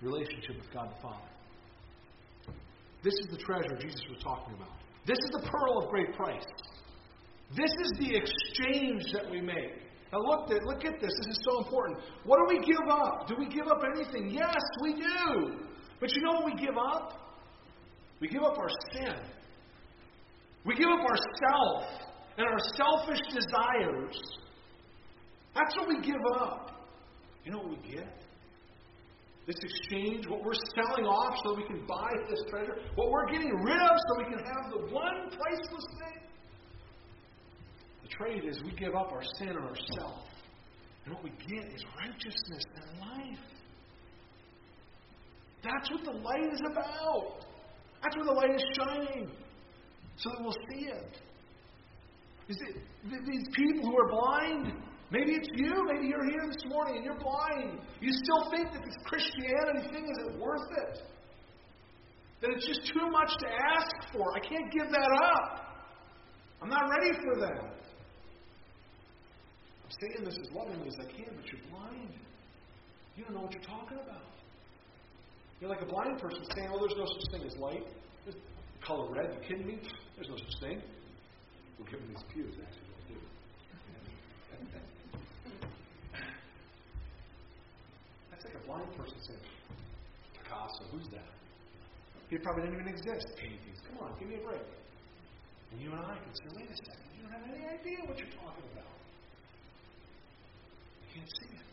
relationship 0.01 0.57
with 0.57 0.73
God 0.73 0.89
the 0.89 1.01
Father. 1.01 2.55
This 3.03 3.13
is 3.13 3.27
the 3.29 3.37
treasure 3.37 3.77
Jesus 3.79 4.01
was 4.09 4.21
talking 4.23 4.53
about. 4.55 4.73
This 5.05 5.17
is 5.17 5.31
the 5.31 5.47
pearl 5.47 5.83
of 5.83 5.89
great 5.89 6.13
price. 6.15 6.45
This 7.55 7.71
is 7.71 7.91
the 7.99 8.15
exchange 8.15 9.03
that 9.13 9.29
we 9.29 9.41
make. 9.41 9.84
Now 10.11 10.19
look 10.19 10.51
at, 10.51 10.63
look 10.63 10.85
at 10.85 11.01
this. 11.01 11.11
This 11.17 11.27
is 11.27 11.39
so 11.43 11.63
important. 11.63 11.99
What 12.23 12.37
do 12.37 12.57
we 12.57 12.65
give 12.65 12.87
up? 12.89 13.27
Do 13.27 13.35
we 13.37 13.47
give 13.47 13.67
up 13.67 13.81
anything? 13.95 14.29
Yes, 14.29 14.61
we 14.81 14.93
do. 14.93 15.59
But 15.99 16.15
you 16.15 16.21
know 16.21 16.33
what 16.33 16.45
we 16.45 16.55
give 16.55 16.77
up? 16.77 17.25
We 18.19 18.27
give 18.27 18.43
up 18.43 18.57
our 18.57 18.69
sin. 18.93 19.15
We 20.65 20.75
give 20.75 20.89
up 20.89 21.01
ourself 21.01 21.83
and 22.37 22.47
our 22.47 22.59
selfish 22.75 23.19
desires. 23.29 24.19
That's 25.53 25.75
what 25.77 25.87
we 25.87 26.01
give 26.01 26.21
up. 26.39 26.71
You 27.43 27.51
know 27.51 27.59
what 27.59 27.69
we 27.69 27.91
get? 27.91 28.25
This 29.45 29.57
exchange, 29.61 30.27
what 30.27 30.43
we're 30.43 30.57
selling 30.75 31.05
off 31.05 31.37
so 31.43 31.55
we 31.55 31.63
can 31.63 31.85
buy 31.85 32.09
this 32.27 32.39
treasure, 32.49 32.77
what 32.95 33.11
we're 33.11 33.27
getting 33.27 33.53
rid 33.63 33.77
of 33.79 33.91
so 34.07 34.17
we 34.17 34.23
can 34.23 34.43
have 34.43 34.71
the 34.71 34.93
one 34.93 35.29
priceless 35.29 35.85
thing. 35.99 36.23
The 38.05 38.09
trade 38.09 38.43
is 38.45 38.61
we 38.63 38.71
give 38.71 38.93
up 38.93 39.11
our 39.11 39.23
sin 39.39 39.49
and 39.49 39.57
ourself. 39.57 40.25
And 41.05 41.13
what 41.15 41.23
we 41.23 41.31
get 41.31 41.73
is 41.73 41.83
righteousness 41.97 42.63
and 42.75 42.99
life. 42.99 43.45
That's 45.63 45.89
what 45.89 46.03
the 46.03 46.11
light 46.11 46.53
is 46.53 46.61
about. 46.71 47.45
That's 48.03 48.15
where 48.15 48.25
the 48.25 48.31
light 48.31 48.53
is 48.53 48.63
shining. 48.77 49.31
So 50.17 50.29
that 50.29 50.41
we'll 50.41 50.57
see 50.69 50.85
it. 50.85 51.17
Is 52.47 52.57
it 52.61 52.75
these 53.25 53.47
people 53.55 53.89
who 53.89 53.97
are 53.97 54.09
blind? 54.09 54.73
Maybe 55.09 55.31
it's 55.31 55.49
you. 55.55 55.73
Maybe 55.91 56.07
you're 56.07 56.29
here 56.29 56.45
this 56.47 56.63
morning 56.67 56.97
and 56.97 57.05
you're 57.05 57.19
blind. 57.19 57.79
You 58.01 58.11
still 58.23 58.51
think 58.51 58.71
that 58.71 58.83
this 58.85 58.95
Christianity 59.05 59.89
thing 59.91 60.05
isn't 60.05 60.39
worth 60.39 60.69
it. 60.77 61.01
That 62.41 62.51
it's 62.51 62.67
just 62.67 62.85
too 62.85 63.09
much 63.09 63.31
to 63.39 63.47
ask 63.47 64.13
for. 64.13 64.35
I 64.35 64.39
can't 64.39 64.71
give 64.71 64.91
that 64.91 65.11
up. 65.33 65.65
I'm 66.61 66.69
not 66.69 66.83
ready 66.89 67.11
for 67.17 67.41
that. 67.41 67.84
I'm 69.85 69.93
saying 70.01 70.25
this 70.25 70.33
as 70.41 70.49
lovingly 70.49 70.89
as 70.89 70.97
I 70.97 71.05
can, 71.05 71.29
but 71.29 71.45
you're 71.45 71.61
blind. 71.69 72.09
You 73.15 73.23
don't 73.23 73.35
know 73.37 73.45
what 73.45 73.53
you're 73.53 73.69
talking 73.69 74.01
about. 74.01 74.33
You're 75.61 75.69
like 75.69 75.81
a 75.81 75.85
blind 75.85 76.17
person 76.19 76.41
saying, 76.57 76.69
"Oh, 76.73 76.81
there's 76.81 76.97
no 76.97 77.05
such 77.05 77.29
thing 77.31 77.45
as 77.45 77.55
light. 77.61 77.85
There's 78.25 78.35
color 78.81 79.13
red. 79.13 79.29
You 79.29 79.47
kidding 79.47 79.67
me? 79.67 79.77
There's 80.15 80.27
no 80.27 80.37
such 80.37 80.57
thing." 80.59 80.81
We'll 81.77 81.85
give 81.85 81.99
them 81.99 82.09
these 82.09 82.23
pews, 82.33 82.55
actually. 82.55 83.13
Do. 83.13 83.15
That's 88.31 88.45
like 88.45 88.55
a 88.55 88.65
blind 88.65 88.89
person 88.95 89.19
saying, 89.27 89.43
Picasso, 90.33 90.83
who's 90.91 91.09
that? 91.11 91.29
He 92.29 92.37
probably 92.39 92.63
didn't 92.63 92.79
even 92.79 92.87
exist. 92.87 93.27
Paintings. 93.37 93.79
Come 93.91 94.07
on, 94.07 94.17
give 94.19 94.29
me 94.29 94.35
a 94.35 94.43
break. 94.47 94.65
And 95.71 95.81
you 95.81 95.91
and 95.91 95.99
I 95.99 96.15
can 96.15 96.33
say, 96.33 96.47
wait 96.55 96.71
a 96.71 96.77
second, 96.79 97.05
you 97.11 97.27
don't 97.27 97.33
have 97.35 97.43
any 97.43 97.67
idea 97.67 97.99
what 98.07 98.17
you're 98.17 98.35
talking 98.39 98.63
about. 98.71 98.94
Can't 101.15 101.29
see 101.39 101.45
it. 101.45 101.65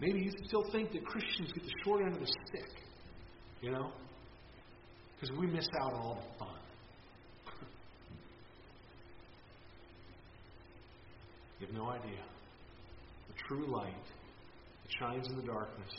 Maybe 0.00 0.20
you 0.20 0.32
still 0.46 0.64
think 0.72 0.92
that 0.92 1.04
Christians 1.04 1.52
get 1.52 1.62
the 1.62 1.70
short 1.84 2.02
end 2.02 2.14
of 2.14 2.20
the 2.20 2.32
stick. 2.46 2.70
You 3.60 3.70
know? 3.70 3.92
Because 5.20 5.36
we 5.38 5.46
miss 5.46 5.68
out 5.82 5.92
on 5.92 6.00
all 6.00 6.14
the 6.14 6.38
fun. 6.38 6.58
you 11.60 11.66
have 11.66 11.76
no 11.76 11.90
idea. 11.90 12.24
The 13.28 13.34
true 13.46 13.66
light 13.66 13.92
that 13.92 14.92
shines 14.98 15.28
in 15.28 15.36
the 15.36 15.42
darkness 15.42 15.92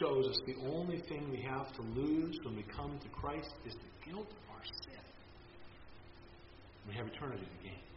shows 0.00 0.26
us 0.26 0.40
the 0.46 0.56
only 0.72 1.00
thing 1.08 1.30
we 1.30 1.42
have 1.42 1.70
to 1.76 1.82
lose 1.82 2.40
when 2.44 2.56
we 2.56 2.64
come 2.74 2.98
to 3.00 3.08
Christ 3.10 3.52
is 3.66 3.74
the 3.74 4.10
guilt 4.10 4.26
of 4.30 4.50
our 4.50 4.64
sin. 4.64 5.02
We 6.88 6.94
have 6.94 7.06
eternity 7.06 7.44
to 7.44 7.62
gain. 7.62 7.93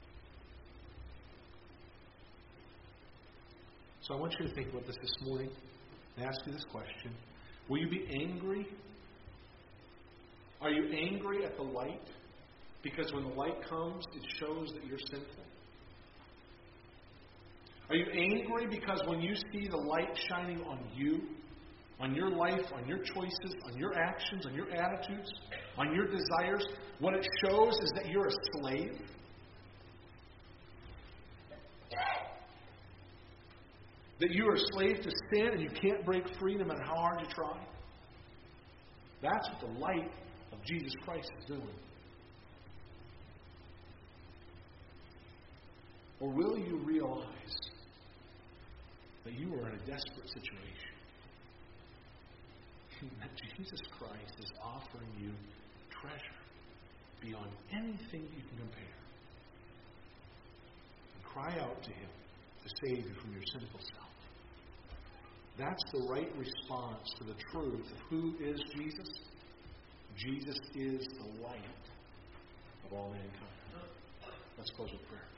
So 4.08 4.14
I 4.14 4.18
want 4.18 4.34
you 4.40 4.48
to 4.48 4.54
think 4.54 4.70
about 4.70 4.88
this 4.88 4.96
this 5.02 5.14
morning 5.24 5.50
and 6.16 6.26
ask 6.26 6.40
you 6.46 6.54
this 6.54 6.64
question 6.72 7.12
Will 7.68 7.80
you 7.80 7.90
be 7.90 8.08
angry? 8.22 8.66
Are 10.62 10.70
you 10.70 10.90
angry 10.96 11.44
at 11.44 11.58
the 11.58 11.64
light? 11.64 12.08
Because 12.84 13.12
when 13.12 13.24
the 13.24 13.36
light 13.36 13.68
comes, 13.68 14.06
it 14.16 14.24
shows 14.40 14.72
that 14.74 14.86
you're 14.88 15.00
sinful. 15.10 15.44
Are 17.90 17.96
you 17.96 18.06
angry 18.14 18.68
because 18.68 19.02
when 19.08 19.20
you 19.20 19.36
see 19.52 19.68
the 19.68 19.78
light 19.78 20.18
shining 20.30 20.62
on 20.62 20.80
you, 20.96 21.22
on 22.00 22.16
your 22.16 22.30
life, 22.30 22.66
on 22.74 22.88
your 22.88 23.00
choices, 23.00 23.56
on 23.66 23.78
your 23.78 23.94
actions, 23.94 24.46
on 24.46 24.54
your 24.54 24.72
attitudes, 24.72 25.30
on 25.78 25.94
your 25.94 26.06
desires, 26.06 26.66
what 27.00 27.14
it 27.14 27.28
shows 27.44 27.74
is 27.74 27.92
that 27.96 28.10
you're 28.10 28.28
a 28.28 28.36
slave? 28.54 29.02
That 34.20 34.32
you 34.32 34.48
are 34.48 34.56
a 34.56 34.60
slave 34.74 34.98
to 35.04 35.12
sin 35.32 35.48
and 35.54 35.62
you 35.62 35.70
can't 35.70 36.06
break 36.06 36.24
free 36.40 36.56
no 36.56 36.66
matter 36.66 36.84
how 36.84 36.96
hard 36.96 37.22
you 37.22 37.28
try? 37.34 37.58
That's 39.22 39.48
what 39.50 39.62
the 39.62 39.80
light 39.80 40.12
of 40.52 40.64
Jesus 40.66 40.94
Christ 41.04 41.30
is 41.40 41.46
doing. 41.46 41.62
Or 46.20 46.30
will 46.30 46.58
you 46.58 46.82
realize 46.84 47.58
that 49.24 49.34
you 49.34 49.54
are 49.54 49.70
in 49.70 49.76
a 49.76 49.86
desperate 49.86 50.30
situation? 50.34 50.98
that 53.22 53.30
Jesus 53.56 53.82
Christ 54.00 54.34
is 54.40 54.52
offering 54.64 55.10
you 55.20 55.32
treasure 56.02 56.42
beyond 57.22 57.52
anything 57.72 58.26
you 58.34 58.44
can 58.50 58.58
compare. 58.58 58.98
And 61.14 61.24
cry 61.24 61.54
out 61.62 61.84
to 61.84 61.90
Him 61.90 62.10
to 62.64 62.70
save 62.82 63.06
you 63.06 63.14
from 63.22 63.34
your 63.34 63.44
sinful 63.54 63.80
self. 63.80 64.07
That's 65.58 65.84
the 65.92 66.08
right 66.08 66.30
response 66.38 67.10
to 67.18 67.24
the 67.24 67.34
truth 67.52 67.86
of 67.92 67.98
who 68.10 68.36
is 68.40 68.62
Jesus. 68.76 69.10
Jesus 70.16 70.60
is 70.76 71.08
the 71.18 71.44
light 71.44 71.86
of 72.86 72.94
all 72.94 73.10
mankind. 73.10 73.32
Let's 74.58 74.70
close 74.72 74.92
with 74.92 75.08
prayer. 75.08 75.37